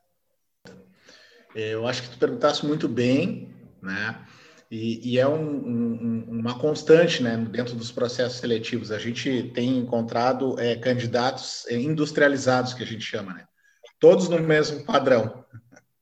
Eu 1.54 1.88
acho 1.88 2.02
que 2.02 2.10
tu 2.10 2.18
perguntaste 2.18 2.64
muito 2.66 2.88
bem, 2.88 3.54
né? 3.82 4.24
E, 4.70 5.14
e 5.14 5.18
é 5.18 5.26
um, 5.26 5.40
um, 5.40 6.24
uma 6.28 6.58
constante 6.58 7.22
né, 7.22 7.36
dentro 7.50 7.74
dos 7.74 7.90
processos 7.90 8.38
seletivos. 8.38 8.92
A 8.92 8.98
gente 8.98 9.50
tem 9.54 9.78
encontrado 9.78 10.60
é, 10.60 10.76
candidatos 10.76 11.66
é, 11.68 11.76
industrializados, 11.76 12.74
que 12.74 12.82
a 12.82 12.86
gente 12.86 13.02
chama, 13.02 13.32
né? 13.32 13.44
todos 13.98 14.28
no 14.28 14.38
mesmo 14.38 14.84
padrão, 14.84 15.44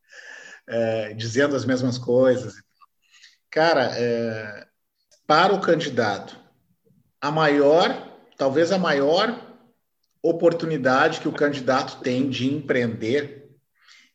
é, 0.69 1.15
dizendo 1.15 1.57
as 1.57 1.65
mesmas 1.65 1.99
coisas. 1.99 2.55
Cara, 3.51 3.91
é, 3.97 4.67
para 5.27 5.55
o 5.55 5.61
candidato, 5.61 6.39
a 7.21 7.31
maior, 7.31 8.19
talvez 8.37 8.73
a 8.73 8.79
maior 8.79 9.57
oportunidade 10.23 11.21
que 11.21 11.29
o 11.29 11.33
candidato 11.33 12.01
tem 12.01 12.29
de 12.29 12.53
empreender 12.53 13.51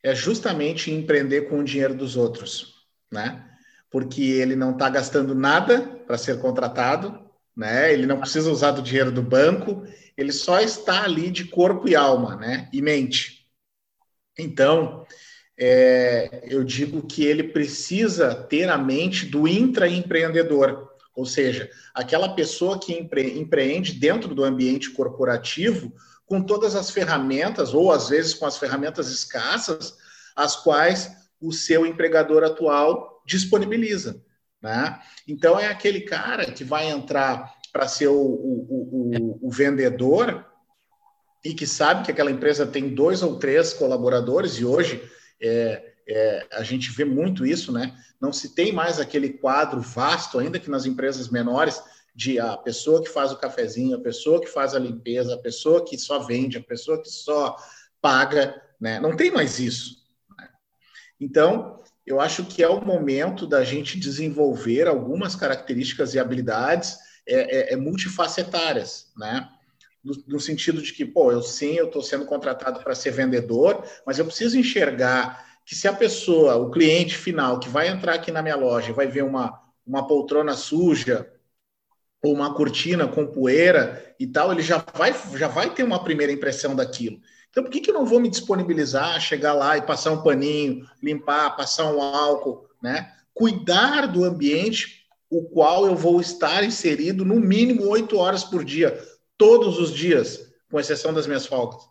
é 0.04 0.16
justamente 0.16 0.92
empreender 0.92 1.50
com 1.50 1.60
o 1.60 1.64
dinheiro 1.64 1.94
dos 1.94 2.16
outros, 2.18 2.88
né? 3.12 3.48
porque 3.92 4.24
ele 4.24 4.56
não 4.56 4.72
está 4.72 4.90
gastando 4.90 5.36
nada 5.36 5.82
para 6.08 6.18
ser 6.18 6.40
contratado, 6.40 7.30
né? 7.56 7.92
Ele 7.94 8.06
não 8.06 8.22
precisa 8.22 8.50
usar 8.50 8.72
do 8.72 8.82
dinheiro 8.82 9.12
do 9.12 9.22
banco, 9.22 9.86
ele 10.18 10.32
só 10.32 10.62
está 10.62 11.04
ali 11.04 11.30
de 11.30 11.46
corpo 11.46 11.90
e 11.90 11.96
alma, 11.96 12.38
né? 12.38 12.70
E 12.72 12.82
mente. 12.82 13.46
Então, 14.40 15.06
é, 15.60 16.46
eu 16.48 16.64
digo 16.64 17.06
que 17.06 17.26
ele 17.26 17.44
precisa 17.44 18.34
ter 18.34 18.70
a 18.70 18.78
mente 18.78 19.26
do 19.26 19.46
intraempreendedor, 19.46 20.90
ou 21.16 21.26
seja, 21.26 21.70
aquela 21.94 22.34
pessoa 22.36 22.80
que 22.80 22.94
empre, 22.94 23.40
empreende 23.40 23.94
dentro 23.94 24.34
do 24.34 24.44
ambiente 24.44 24.92
corporativo 24.92 25.94
com 26.26 26.42
todas 26.42 26.76
as 26.76 26.90
ferramentas, 26.90 27.74
ou 27.74 27.92
às 27.92 28.10
vezes 28.10 28.34
com 28.34 28.46
as 28.46 28.58
ferramentas 28.58 29.10
escassas, 29.10 29.98
as 30.36 30.56
quais 30.56 31.12
o 31.42 31.52
seu 31.52 31.86
empregador 31.86 32.44
atual 32.44 33.22
disponibiliza. 33.26 34.24
Né? 34.62 35.00
Então, 35.28 35.60
é 35.60 35.68
aquele 35.68 36.02
cara 36.02 36.52
que 36.52 36.64
vai 36.64 36.90
entrar 36.90 37.54
para 37.74 37.88
ser 37.88 38.08
o, 38.08 38.16
o, 38.16 38.68
o, 38.70 39.48
o, 39.48 39.52
vendedor 39.52 40.46
e 41.44 41.54
que 41.54 41.66
sabe 41.66 42.06
que 42.06 42.12
aquela 42.12 42.32
empresa 42.32 42.66
tem 42.66 42.94
dois 42.94 43.24
ou 43.24 43.40
três 43.40 43.74
colaboradores, 43.74 44.54
e 44.54 44.66
hoje 44.66 45.02
é, 45.42 45.91
é, 46.12 46.48
a 46.52 46.64
gente 46.64 46.92
vê 46.92 47.06
muito 47.06 47.46
isso, 47.46 47.72
né? 47.72 47.96
Não 48.20 48.32
se 48.32 48.54
tem 48.54 48.72
mais 48.72 49.00
aquele 49.00 49.30
quadro 49.30 49.82
vasto, 49.82 50.40
ainda 50.40 50.60
que 50.60 50.70
nas 50.70 50.86
empresas 50.86 51.30
menores, 51.30 51.82
de 52.14 52.40
a 52.40 52.58
pessoa 52.58 53.02
que 53.02 53.10
faz 53.10 53.32
o 53.32 53.38
cafezinho, 53.38 53.96
a 53.96 54.02
pessoa 54.02 54.42
que 54.42 54.48
faz 54.48 54.76
a 54.76 54.80
limpeza, 54.80 55.34
a 55.34 55.40
pessoa 55.40 55.86
que 55.86 55.98
só 55.98 56.20
vende, 56.20 56.58
a 56.58 56.64
pessoa 56.64 57.02
que 57.02 57.10
só 57.10 57.56
paga, 58.02 58.62
né? 58.80 59.00
Não 59.00 59.16
tem 59.16 59.32
mais 59.32 59.60
isso. 59.60 59.98
Né? 60.38 60.50
Então, 61.20 61.82
eu 62.06 62.20
acho 62.20 62.46
que 62.46 62.64
é 62.64 62.68
o 62.68 62.84
momento 62.84 63.48
da 63.48 63.64
gente 63.64 64.00
desenvolver 64.00 64.88
algumas 64.88 65.36
características 65.36 66.14
e 66.14 66.20
habilidades 66.20 66.98
é, 67.28 67.72
é, 67.72 67.74
é 67.74 67.76
multifacetárias, 67.76 69.12
né? 69.16 69.50
No, 70.04 70.16
no, 70.28 70.40
sentido 70.40 70.82
de 70.82 70.92
que, 70.94 71.06
pô, 71.06 71.32
eu 71.32 71.44
sim, 71.44 71.74
eu 71.74 71.86
estou 71.86 72.02
sendo 72.02 72.26
contratado 72.26 72.84
para 72.84 72.96
ser 72.96 73.12
vendedor, 73.12 73.86
mas 74.04 74.18
eu 74.18 74.26
preciso 74.26 74.58
enxergar 74.58 75.51
que 75.72 75.76
se 75.78 75.88
a 75.88 75.94
pessoa, 75.94 76.58
o 76.58 76.70
cliente 76.70 77.18
final 77.18 77.58
que 77.58 77.70
vai 77.70 77.88
entrar 77.88 78.16
aqui 78.16 78.30
na 78.30 78.42
minha 78.42 78.58
loja 78.58 78.92
vai 78.92 79.08
ver 79.08 79.24
uma, 79.24 79.58
uma 79.88 80.06
poltrona 80.06 80.54
suja 80.54 81.32
ou 82.22 82.34
uma 82.34 82.54
cortina 82.54 83.08
com 83.08 83.26
poeira 83.26 84.14
e 84.20 84.28
tal, 84.28 84.52
ele 84.52 84.62
já 84.62 84.84
vai, 84.94 85.16
já 85.38 85.48
vai 85.48 85.74
ter 85.74 85.84
uma 85.84 86.04
primeira 86.04 86.34
impressão 86.34 86.76
daquilo. 86.76 87.22
Então, 87.50 87.64
por 87.64 87.70
que, 87.70 87.80
que 87.80 87.90
eu 87.90 87.94
não 87.94 88.06
vou 88.06 88.20
me 88.20 88.28
disponibilizar, 88.28 89.22
chegar 89.22 89.54
lá 89.54 89.78
e 89.78 89.82
passar 89.82 90.12
um 90.12 90.22
paninho, 90.22 90.86
limpar, 91.02 91.56
passar 91.56 91.86
um 91.86 92.02
álcool, 92.02 92.68
né? 92.84 93.10
Cuidar 93.34 94.08
do 94.08 94.26
ambiente 94.26 95.06
o 95.30 95.42
qual 95.42 95.86
eu 95.86 95.96
vou 95.96 96.20
estar 96.20 96.66
inserido 96.66 97.24
no 97.24 97.36
mínimo 97.40 97.88
oito 97.88 98.18
horas 98.18 98.44
por 98.44 98.66
dia, 98.66 99.02
todos 99.38 99.80
os 99.80 99.94
dias, 99.94 100.52
com 100.70 100.78
exceção 100.78 101.14
das 101.14 101.26
minhas 101.26 101.46
folgas. 101.46 101.91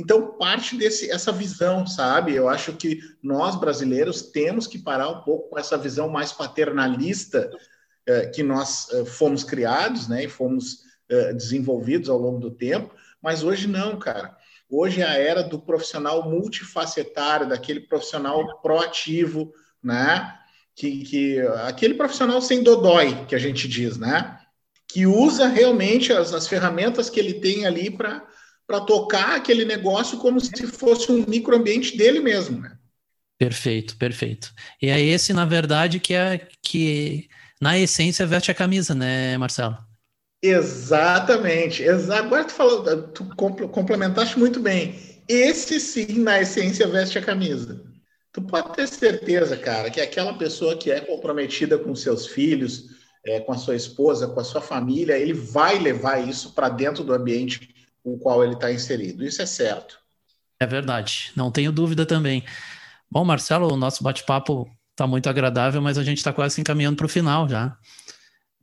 Então, 0.00 0.32
parte 0.38 0.76
desse 0.76 1.10
essa 1.10 1.30
visão, 1.30 1.86
sabe? 1.86 2.34
Eu 2.34 2.48
acho 2.48 2.72
que 2.72 3.00
nós 3.22 3.54
brasileiros 3.54 4.22
temos 4.22 4.66
que 4.66 4.78
parar 4.78 5.10
um 5.10 5.20
pouco 5.20 5.50
com 5.50 5.58
essa 5.58 5.76
visão 5.76 6.08
mais 6.08 6.32
paternalista 6.32 7.50
eh, 8.06 8.26
que 8.28 8.42
nós 8.42 8.88
eh, 8.90 9.04
fomos 9.04 9.44
criados, 9.44 10.08
né? 10.08 10.24
E 10.24 10.28
fomos 10.28 10.78
eh, 11.10 11.34
desenvolvidos 11.34 12.08
ao 12.08 12.16
longo 12.16 12.40
do 12.40 12.50
tempo. 12.50 12.94
Mas 13.22 13.42
hoje 13.42 13.68
não, 13.68 13.98
cara. 13.98 14.34
Hoje 14.70 15.02
é 15.02 15.04
a 15.04 15.18
era 15.18 15.42
do 15.42 15.60
profissional 15.60 16.30
multifacetário, 16.30 17.46
daquele 17.46 17.80
profissional 17.80 18.58
proativo, 18.62 19.52
né? 19.82 20.34
Que, 20.74 21.04
que 21.04 21.40
aquele 21.66 21.92
profissional 21.92 22.40
sem 22.40 22.62
dodói, 22.62 23.26
que 23.26 23.34
a 23.34 23.38
gente 23.38 23.68
diz, 23.68 23.98
né? 23.98 24.40
Que 24.88 25.06
usa 25.06 25.46
realmente 25.46 26.10
as, 26.10 26.32
as 26.32 26.48
ferramentas 26.48 27.10
que 27.10 27.20
ele 27.20 27.34
tem 27.34 27.66
ali 27.66 27.90
para 27.90 28.29
tocar 28.78 29.36
aquele 29.36 29.64
negócio 29.64 30.18
como 30.18 30.38
se 30.38 30.66
fosse 30.66 31.10
um 31.10 31.24
microambiente 31.26 31.96
dele 31.96 32.20
mesmo, 32.20 32.60
né? 32.60 32.76
Perfeito, 33.38 33.96
perfeito. 33.96 34.52
E 34.82 34.90
é 34.90 35.00
esse, 35.00 35.32
na 35.32 35.46
verdade, 35.46 35.98
que 35.98 36.12
é 36.12 36.46
que 36.62 37.26
na 37.58 37.78
essência 37.78 38.26
veste 38.26 38.50
a 38.50 38.54
camisa, 38.54 38.94
né, 38.94 39.38
Marcelo? 39.38 39.78
Exatamente. 40.42 41.82
Agora 41.88 42.44
tu 42.44 42.52
falou, 42.52 43.08
tu 43.08 43.24
complementaste 43.68 44.38
muito 44.38 44.60
bem. 44.60 44.94
Esse 45.26 45.80
sim, 45.80 46.18
na 46.18 46.40
essência, 46.40 46.86
veste 46.86 47.18
a 47.18 47.22
camisa. 47.22 47.82
Tu 48.32 48.42
pode 48.42 48.74
ter 48.74 48.86
certeza, 48.86 49.56
cara, 49.56 49.90
que 49.90 50.00
aquela 50.00 50.34
pessoa 50.34 50.76
que 50.76 50.90
é 50.90 51.00
comprometida 51.00 51.78
com 51.78 51.94
seus 51.94 52.26
filhos, 52.26 52.90
é, 53.24 53.40
com 53.40 53.52
a 53.52 53.58
sua 53.58 53.74
esposa, 53.74 54.28
com 54.28 54.40
a 54.40 54.44
sua 54.44 54.60
família, 54.60 55.16
ele 55.16 55.32
vai 55.32 55.78
levar 55.78 56.26
isso 56.26 56.54
para 56.54 56.68
dentro 56.68 57.02
do 57.02 57.12
ambiente 57.12 57.79
o 58.04 58.18
qual 58.18 58.44
ele 58.44 58.54
está 58.54 58.72
inserido. 58.72 59.24
Isso 59.24 59.42
é 59.42 59.46
certo. 59.46 59.98
É 60.58 60.66
verdade, 60.66 61.32
não 61.34 61.50
tenho 61.50 61.72
dúvida 61.72 62.04
também. 62.04 62.44
Bom, 63.10 63.24
Marcelo, 63.24 63.72
o 63.72 63.76
nosso 63.76 64.02
bate-papo 64.02 64.70
está 64.90 65.06
muito 65.06 65.28
agradável, 65.28 65.80
mas 65.80 65.96
a 65.96 66.04
gente 66.04 66.18
está 66.18 66.32
quase 66.32 66.60
encaminhando 66.60 66.96
para 66.96 67.06
o 67.06 67.08
final 67.08 67.48
já 67.48 67.76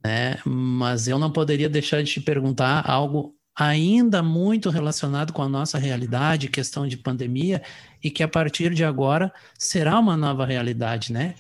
né? 0.04 0.38
Mas 0.46 1.08
eu 1.08 1.20
não 1.20 1.32
poderia 1.32 1.70
deixar 1.70 2.02
de 2.02 2.12
te 2.12 2.22
perguntar 2.22 2.90
algo 2.90 3.36
ainda 3.56 4.22
muito 4.22 4.70
relacionado 4.70 5.34
com 5.34 5.42
a 5.42 5.50
nossa 5.50 5.78
realidade, 5.78 6.48
questão 6.48 6.88
de 6.88 6.96
pandemia, 6.96 7.62
e 8.04 8.12
que 8.12 8.24
a 8.24 8.28
partir 8.28 8.74
de 8.74 8.84
agora 8.84 9.34
será 9.58 10.00
uma 10.00 10.16
nova 10.16 10.46
realidade, 10.46 11.12
né? 11.12 11.36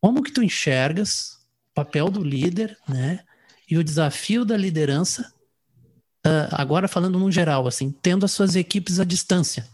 Como 0.00 0.22
que 0.22 0.32
tu 0.32 0.42
enxergas 0.42 1.40
o 1.70 1.74
papel 1.74 2.08
do 2.08 2.22
líder, 2.22 2.78
né? 2.88 3.20
E 3.68 3.76
o 3.76 3.84
desafio 3.84 4.44
da 4.44 4.56
liderança, 4.56 5.32
uh, 6.26 6.48
agora 6.52 6.88
falando 6.88 7.18
no 7.18 7.30
geral, 7.30 7.66
assim, 7.66 7.90
tendo 8.02 8.24
as 8.24 8.32
suas 8.32 8.56
equipes 8.56 8.98
à 8.98 9.04
distância. 9.04 9.66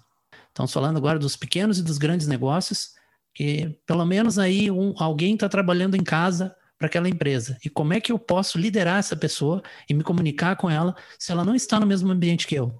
Estamos 0.48 0.72
falando 0.72 0.98
agora 0.98 1.18
dos 1.18 1.34
pequenos 1.36 1.78
e 1.78 1.82
dos 1.82 1.98
grandes 1.98 2.26
negócios, 2.26 2.90
que 3.34 3.80
pelo 3.86 4.04
menos 4.04 4.38
aí 4.38 4.70
um, 4.70 4.94
alguém 4.98 5.34
está 5.34 5.48
trabalhando 5.48 5.96
em 5.96 6.04
casa 6.04 6.54
para 6.78 6.88
aquela 6.88 7.08
empresa? 7.08 7.56
E 7.64 7.70
como 7.70 7.94
é 7.94 8.00
que 8.00 8.12
eu 8.12 8.18
posso 8.18 8.58
liderar 8.58 8.98
essa 8.98 9.16
pessoa 9.16 9.62
e 9.88 9.94
me 9.94 10.02
comunicar 10.02 10.56
com 10.56 10.68
ela 10.68 10.94
se 11.18 11.32
ela 11.32 11.44
não 11.44 11.54
está 11.54 11.80
no 11.80 11.86
mesmo 11.86 12.10
ambiente 12.10 12.46
que 12.46 12.54
eu? 12.54 12.76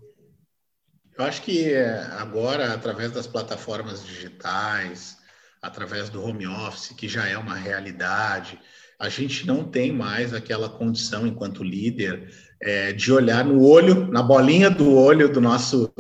Eu 1.17 1.25
acho 1.25 1.43
que 1.43 1.73
é, 1.73 2.03
agora, 2.19 2.75
através 2.75 3.13
das 3.13 3.27
plataformas 3.27 4.05
digitais, 4.05 5.17
através 5.61 6.11
do 6.11 6.23
home 6.23 6.47
office, 6.47 6.95
que 6.97 7.09
já 7.09 7.29
é 7.29 7.39
uma 7.39 7.55
realidade, 7.55 8.59
a 8.99 9.09
gente 9.09 9.47
não 9.47 9.65
tem 9.65 9.93
mais 9.93 10.35
aquela 10.35 10.69
condição, 10.69 11.27
enquanto 11.27 11.63
líder, 11.63 12.33
é, 12.63 12.93
de 12.93 13.13
olhar 13.13 13.45
no 13.45 13.63
olho, 13.63 14.07
na 14.07 14.23
bolinha 14.23 14.71
do 14.71 14.95
olho 14.95 15.29
do 15.29 15.41
nosso, 15.41 15.93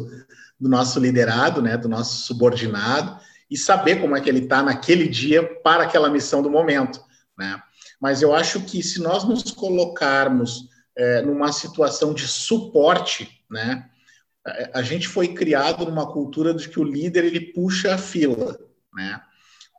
do 0.59 0.69
nosso 0.69 1.01
liderado, 1.01 1.61
né, 1.61 1.77
do 1.77 1.89
nosso 1.89 2.27
subordinado, 2.27 3.19
e 3.51 3.57
saber 3.57 3.97
como 4.01 4.17
é 4.17 4.21
que 4.21 4.31
ele 4.31 4.41
está 4.41 4.63
naquele 4.63 5.09
dia 5.09 5.43
para 5.63 5.83
aquela 5.83 6.09
missão 6.09 6.41
do 6.41 6.51
momento. 6.51 7.01
Né? 7.37 7.61
mas 8.03 8.21
eu 8.21 8.35
acho 8.35 8.61
que 8.63 8.83
se 8.83 9.01
nós 9.01 9.23
nos 9.23 9.53
colocarmos 9.53 10.69
é, 10.99 11.23
numa 11.23 11.53
situação 11.53 12.13
de 12.13 12.27
suporte, 12.27 13.45
né, 13.49 13.89
a 14.75 14.83
gente 14.83 15.07
foi 15.07 15.29
criado 15.29 15.85
numa 15.85 16.13
cultura 16.13 16.53
de 16.53 16.69
que 16.69 16.81
o 16.81 16.85
líder 16.85 17.25
ele 17.25 17.53
puxa 17.53 17.95
a 17.95 17.99
fila, 17.99 18.59
né? 18.93 19.21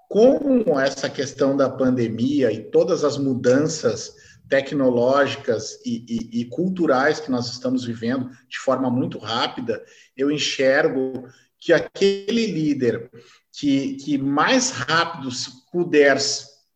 Com 0.08 0.80
essa 0.80 1.10
questão 1.10 1.58
da 1.58 1.70
pandemia 1.70 2.50
e 2.50 2.64
todas 2.72 3.04
as 3.04 3.18
mudanças 3.18 4.16
tecnológicas 4.54 5.80
e, 5.84 6.06
e, 6.08 6.42
e, 6.42 6.46
culturais 6.46 7.20
que 7.20 7.32
nós 7.32 7.52
estamos 7.52 7.86
vivendo 7.86 8.30
de 8.48 8.60
forma 8.60 8.88
muito 8.88 9.18
rápida, 9.18 9.84
eu 10.16 10.30
enxergo 10.30 11.28
que 11.60 11.74
aquele 11.74 12.46
líder 12.46 13.10
que, 13.52 13.96
que 13.96 14.16
mais 14.16 14.70
rápido 14.70 15.30
puder 15.72 16.20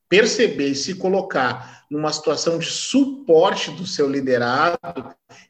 perceber 0.10 0.70
e 0.70 0.76
se 0.76 0.96
colocar 0.96 1.86
numa 1.92 2.12
situação 2.12 2.58
de 2.58 2.66
suporte 2.66 3.70
do 3.70 3.86
seu 3.86 4.10
liderado, 4.10 4.80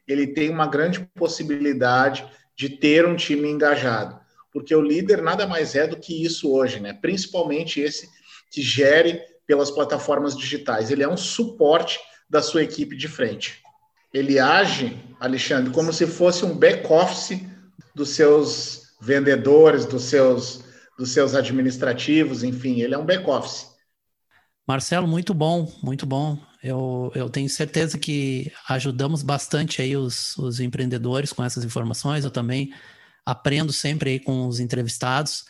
ele 0.06 0.26
tem 0.26 0.50
uma 0.50 0.66
grande 0.66 1.00
possibilidade 1.14 2.30
de 2.54 2.68
ter 2.68 3.06
um 3.06 3.16
time 3.16 3.48
engajado. 3.48 4.20
Porque 4.52 4.74
o 4.74 4.82
líder 4.82 5.22
nada 5.22 5.46
mais 5.46 5.74
é 5.74 5.86
do 5.86 5.96
que 5.96 6.22
isso 6.22 6.52
hoje, 6.52 6.78
né? 6.78 6.92
Principalmente 6.92 7.80
esse 7.80 8.06
que 8.50 8.60
gere 8.60 9.18
pelas 9.46 9.70
plataformas 9.70 10.36
digitais. 10.36 10.90
Ele 10.90 11.02
é 11.02 11.08
um 11.08 11.16
suporte 11.16 11.98
da 12.28 12.42
sua 12.42 12.62
equipe 12.62 12.96
de 12.96 13.08
frente. 13.08 13.62
Ele 14.12 14.38
age, 14.38 14.98
Alexandre, 15.20 15.72
como 15.72 15.92
se 15.92 16.06
fosse 16.06 16.44
um 16.44 16.56
back-office 16.56 17.40
dos 17.94 18.10
seus 18.10 18.94
vendedores, 19.00 19.86
dos 19.86 20.04
seus, 20.04 20.64
dos 20.98 21.10
seus 21.10 21.34
administrativos, 21.34 22.42
enfim, 22.42 22.80
ele 22.80 22.94
é 22.94 22.98
um 22.98 23.04
back-office. 23.04 23.66
Marcelo, 24.66 25.06
muito 25.06 25.32
bom, 25.32 25.72
muito 25.82 26.04
bom. 26.04 26.38
Eu, 26.62 27.10
eu 27.14 27.30
tenho 27.30 27.48
certeza 27.48 27.96
que 27.98 28.52
ajudamos 28.68 29.22
bastante 29.22 29.80
aí 29.80 29.96
os, 29.96 30.36
os 30.36 30.60
empreendedores 30.60 31.32
com 31.32 31.44
essas 31.44 31.64
informações. 31.64 32.24
Eu 32.24 32.30
também 32.30 32.72
aprendo 33.24 33.72
sempre 33.72 34.10
aí 34.10 34.20
com 34.20 34.46
os 34.46 34.58
entrevistados 34.58 35.44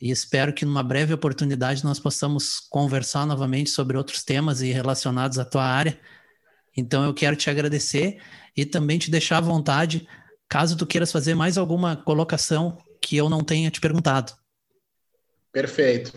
e 0.00 0.10
espero 0.10 0.52
que 0.52 0.64
numa 0.64 0.82
breve 0.82 1.12
oportunidade 1.14 1.84
nós 1.84 1.98
possamos 1.98 2.60
conversar 2.70 3.26
novamente 3.26 3.70
sobre 3.70 3.96
outros 3.96 4.22
temas 4.22 4.60
e 4.60 4.70
relacionados 4.72 5.38
à 5.38 5.44
tua 5.44 5.64
área. 5.64 5.98
Então 6.76 7.04
eu 7.04 7.14
quero 7.14 7.36
te 7.36 7.48
agradecer 7.48 8.20
e 8.56 8.64
também 8.64 8.98
te 8.98 9.10
deixar 9.10 9.38
à 9.38 9.40
vontade, 9.40 10.06
caso 10.48 10.76
tu 10.76 10.86
queiras 10.86 11.12
fazer 11.12 11.34
mais 11.34 11.56
alguma 11.56 11.96
colocação 11.96 12.78
que 13.00 13.16
eu 13.16 13.28
não 13.28 13.42
tenha 13.42 13.70
te 13.70 13.80
perguntado. 13.80 14.32
Perfeito. 15.52 16.12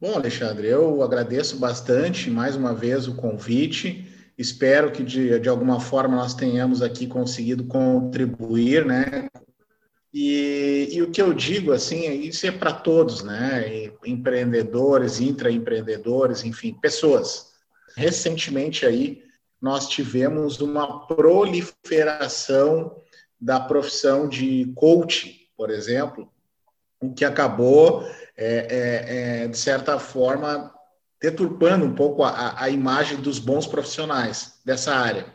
Bom, 0.00 0.14
Alexandre, 0.14 0.66
eu 0.66 1.02
agradeço 1.02 1.56
bastante 1.56 2.28
mais 2.30 2.56
uma 2.56 2.74
vez 2.74 3.08
o 3.08 3.14
convite. 3.14 4.06
Espero 4.36 4.90
que 4.92 5.02
de, 5.02 5.38
de 5.38 5.48
alguma 5.48 5.80
forma 5.80 6.16
nós 6.16 6.34
tenhamos 6.34 6.82
aqui 6.82 7.06
conseguido 7.06 7.64
contribuir, 7.64 8.84
né, 8.84 9.28
e, 10.16 10.90
e, 10.92 11.02
o 11.02 11.10
que 11.10 11.20
eu 11.20 11.34
digo, 11.34 11.72
assim, 11.72 12.08
isso 12.20 12.46
é 12.46 12.52
para 12.52 12.72
todos, 12.72 13.24
né? 13.24 13.90
Empreendedores, 14.06 15.18
intraempreendedores, 15.20 16.44
enfim, 16.44 16.72
pessoas. 16.72 17.48
Recentemente 17.96 18.86
aí, 18.86 19.24
nós 19.60 19.88
tivemos 19.88 20.60
uma 20.60 21.04
proliferação 21.08 22.96
da 23.40 23.58
profissão 23.58 24.28
de 24.28 24.72
coach, 24.76 25.50
por 25.56 25.68
exemplo, 25.68 26.30
o 27.00 27.12
que 27.12 27.24
acabou, 27.24 28.08
é, 28.36 28.46
é, 28.46 29.44
é, 29.44 29.48
de 29.48 29.58
certa 29.58 29.98
forma, 29.98 30.72
deturpando 31.20 31.84
um 31.84 31.94
pouco 31.94 32.22
a, 32.22 32.62
a 32.62 32.70
imagem 32.70 33.16
dos 33.20 33.40
bons 33.40 33.66
profissionais 33.66 34.60
dessa 34.64 34.94
área. 34.94 35.26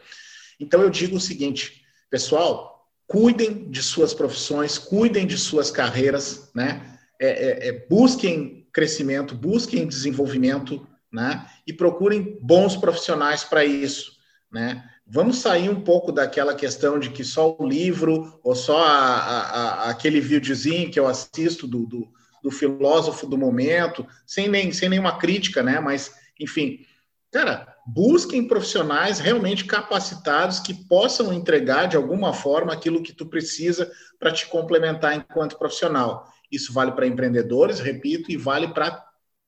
Então, 0.58 0.82
eu 0.82 0.89
digo 0.89 1.18
o 1.18 1.22
seguinte, 1.22 1.84
pessoal, 2.10 2.79
cuidem 3.10 3.67
de 3.72 3.82
suas 3.82 4.13
profissões, 4.13 4.78
cuidem 4.78 5.26
de 5.26 5.36
suas 5.36 5.72
carreiras, 5.72 6.52
né? 6.54 7.00
É, 7.19 7.28
é, 7.28 7.67
é, 7.67 7.88
busquem 7.89 8.67
crescimento, 8.72 9.34
busquem 9.34 9.88
desenvolvimento, 9.88 10.88
né? 11.12 11.43
E 11.65 11.74
procurem 11.74 12.38
bons 12.39 12.78
profissionais 12.78 13.43
para 13.43 13.65
isso, 13.65 14.12
né? 14.52 14.88
Vamos 15.08 15.39
sair 15.39 15.69
um 15.72 15.82
pouco 15.82 16.12
daquela 16.12 16.54
questão 16.54 17.00
de 17.00 17.10
que 17.10 17.24
só 17.24 17.58
o 17.58 17.67
livro 17.67 18.39
ou 18.43 18.54
só 18.54 18.78
a, 18.78 19.17
a, 19.17 19.39
a, 19.41 19.89
aquele 19.89 20.22
videozinho 20.22 20.91
que 20.91 21.00
eu 21.00 21.08
assisto 21.08 21.65
do, 21.65 21.88
do, 21.88 22.08
do, 22.43 22.52
filósofo 22.52 23.26
do 23.26 23.36
momento, 23.36 24.06
sem, 24.24 24.48
nem, 24.48 24.72
sem 24.72 24.88
nenhuma 24.88 25.17
crítica, 25.17 25.63
né? 25.63 25.80
Mas, 25.80 26.13
enfim, 26.39 26.86
cara, 27.32 27.76
busquem 27.93 28.47
profissionais 28.47 29.19
realmente 29.19 29.65
capacitados 29.65 30.60
que 30.60 30.73
possam 30.73 31.34
entregar 31.34 31.88
de 31.88 31.97
alguma 31.97 32.34
forma 32.34 32.71
aquilo 32.71 33.02
que 33.02 33.13
tu 33.13 33.25
precisa 33.25 33.91
para 34.19 34.32
te 34.32 34.45
complementar 34.47 35.15
enquanto 35.15 35.58
profissional. 35.58 36.32
Isso 36.52 36.73
vale 36.73 36.91
para 36.91 37.08
empreendedores, 37.08 37.80
repito, 37.80 38.32
e 38.32 38.38
vale 38.38 38.67
para 38.69 39.04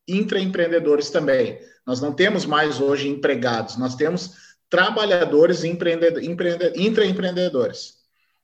intraempreendedores 0.08 1.10
também. 1.10 1.60
Nós 1.86 1.99
não 2.01 2.13
temos 2.13 2.45
mais 2.45 2.80
hoje 2.80 3.08
empregados, 3.08 3.77
nós 3.77 3.95
temos 3.95 4.34
trabalhadores 4.69 5.63
intraempreendedores. 5.63 7.93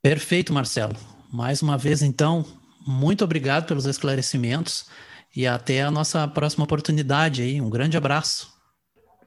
Perfeito, 0.01 0.51
Marcelo. 0.53 0.95
Mais 1.31 1.62
uma 1.62 1.77
vez, 1.77 2.01
então, 2.01 2.43
muito 2.86 3.23
obrigado 3.23 3.67
pelos 3.67 3.86
esclarecimentos 3.86 4.88
e 5.36 5.47
até 5.47 5.83
a 5.83 5.91
nossa 5.91 6.27
próxima 6.27 6.65
oportunidade 6.65 7.41
aí. 7.41 7.62
Um 7.62 7.69
grande 7.69 7.97
abraço. 7.97 8.56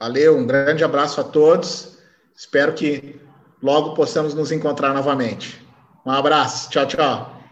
Valeu, 0.01 0.39
um 0.39 0.47
grande 0.47 0.83
abraço 0.83 1.21
a 1.21 1.25
todos. 1.25 1.99
Espero 2.35 2.73
que 2.73 3.21
logo 3.63 3.93
possamos 3.93 4.33
nos 4.33 4.51
encontrar 4.51 4.95
novamente. 4.95 5.61
Um 6.07 6.11
abraço, 6.11 6.71
tchau, 6.71 6.87
tchau. 6.87 7.43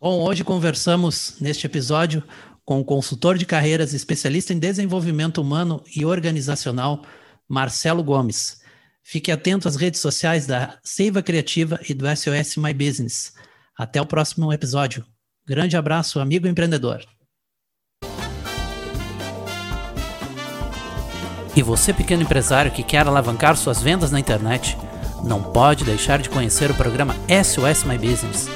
Bom, 0.00 0.22
hoje 0.22 0.42
conversamos 0.42 1.36
neste 1.42 1.66
episódio 1.66 2.24
com 2.64 2.80
o 2.80 2.84
consultor 2.84 3.36
de 3.36 3.44
carreiras 3.44 3.92
especialista 3.92 4.54
em 4.54 4.58
desenvolvimento 4.58 5.42
humano 5.42 5.84
e 5.94 6.06
organizacional, 6.06 7.04
Marcelo 7.46 8.02
Gomes. 8.02 8.62
Fique 9.02 9.30
atento 9.30 9.68
às 9.68 9.76
redes 9.76 10.00
sociais 10.00 10.46
da 10.46 10.78
Seiva 10.82 11.22
Criativa 11.22 11.78
e 11.86 11.92
do 11.92 12.06
SOS 12.06 12.56
My 12.56 12.72
Business. 12.72 13.34
Até 13.76 14.00
o 14.00 14.06
próximo 14.06 14.50
episódio. 14.50 15.04
Grande 15.46 15.76
abraço, 15.76 16.18
amigo 16.18 16.48
empreendedor. 16.48 17.04
E 21.54 21.62
você, 21.62 21.92
pequeno 21.92 22.22
empresário 22.22 22.70
que 22.70 22.82
quer 22.82 23.06
alavancar 23.06 23.56
suas 23.56 23.82
vendas 23.82 24.10
na 24.10 24.20
internet, 24.20 24.76
não 25.22 25.42
pode 25.42 25.84
deixar 25.84 26.18
de 26.18 26.30
conhecer 26.30 26.70
o 26.70 26.74
programa 26.74 27.14
SOS 27.28 27.84
My 27.84 27.98
Business. 27.98 28.48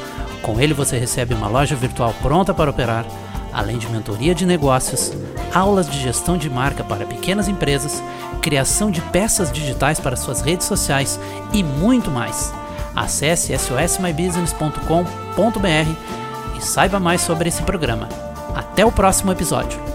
Com 0.42 0.60
ele 0.60 0.74
você 0.74 0.98
recebe 0.98 1.34
uma 1.34 1.48
loja 1.48 1.74
virtual 1.74 2.14
pronta 2.22 2.54
para 2.54 2.70
operar, 2.70 3.04
além 3.52 3.78
de 3.78 3.88
mentoria 3.88 4.34
de 4.34 4.46
negócios, 4.46 5.12
aulas 5.52 5.88
de 5.88 6.00
gestão 6.00 6.36
de 6.36 6.50
marca 6.50 6.84
para 6.84 7.06
pequenas 7.06 7.48
empresas, 7.48 8.02
criação 8.42 8.90
de 8.90 9.00
peças 9.00 9.50
digitais 9.50 9.98
para 9.98 10.16
suas 10.16 10.40
redes 10.40 10.66
sociais 10.66 11.18
e 11.52 11.62
muito 11.62 12.10
mais. 12.10 12.52
Acesse 12.94 13.56
sosmybusiness.com.br 13.58 16.56
e 16.56 16.62
saiba 16.62 17.00
mais 17.00 17.22
sobre 17.22 17.48
esse 17.48 17.62
programa. 17.62 18.08
Até 18.54 18.84
o 18.84 18.92
próximo 18.92 19.32
episódio. 19.32 19.93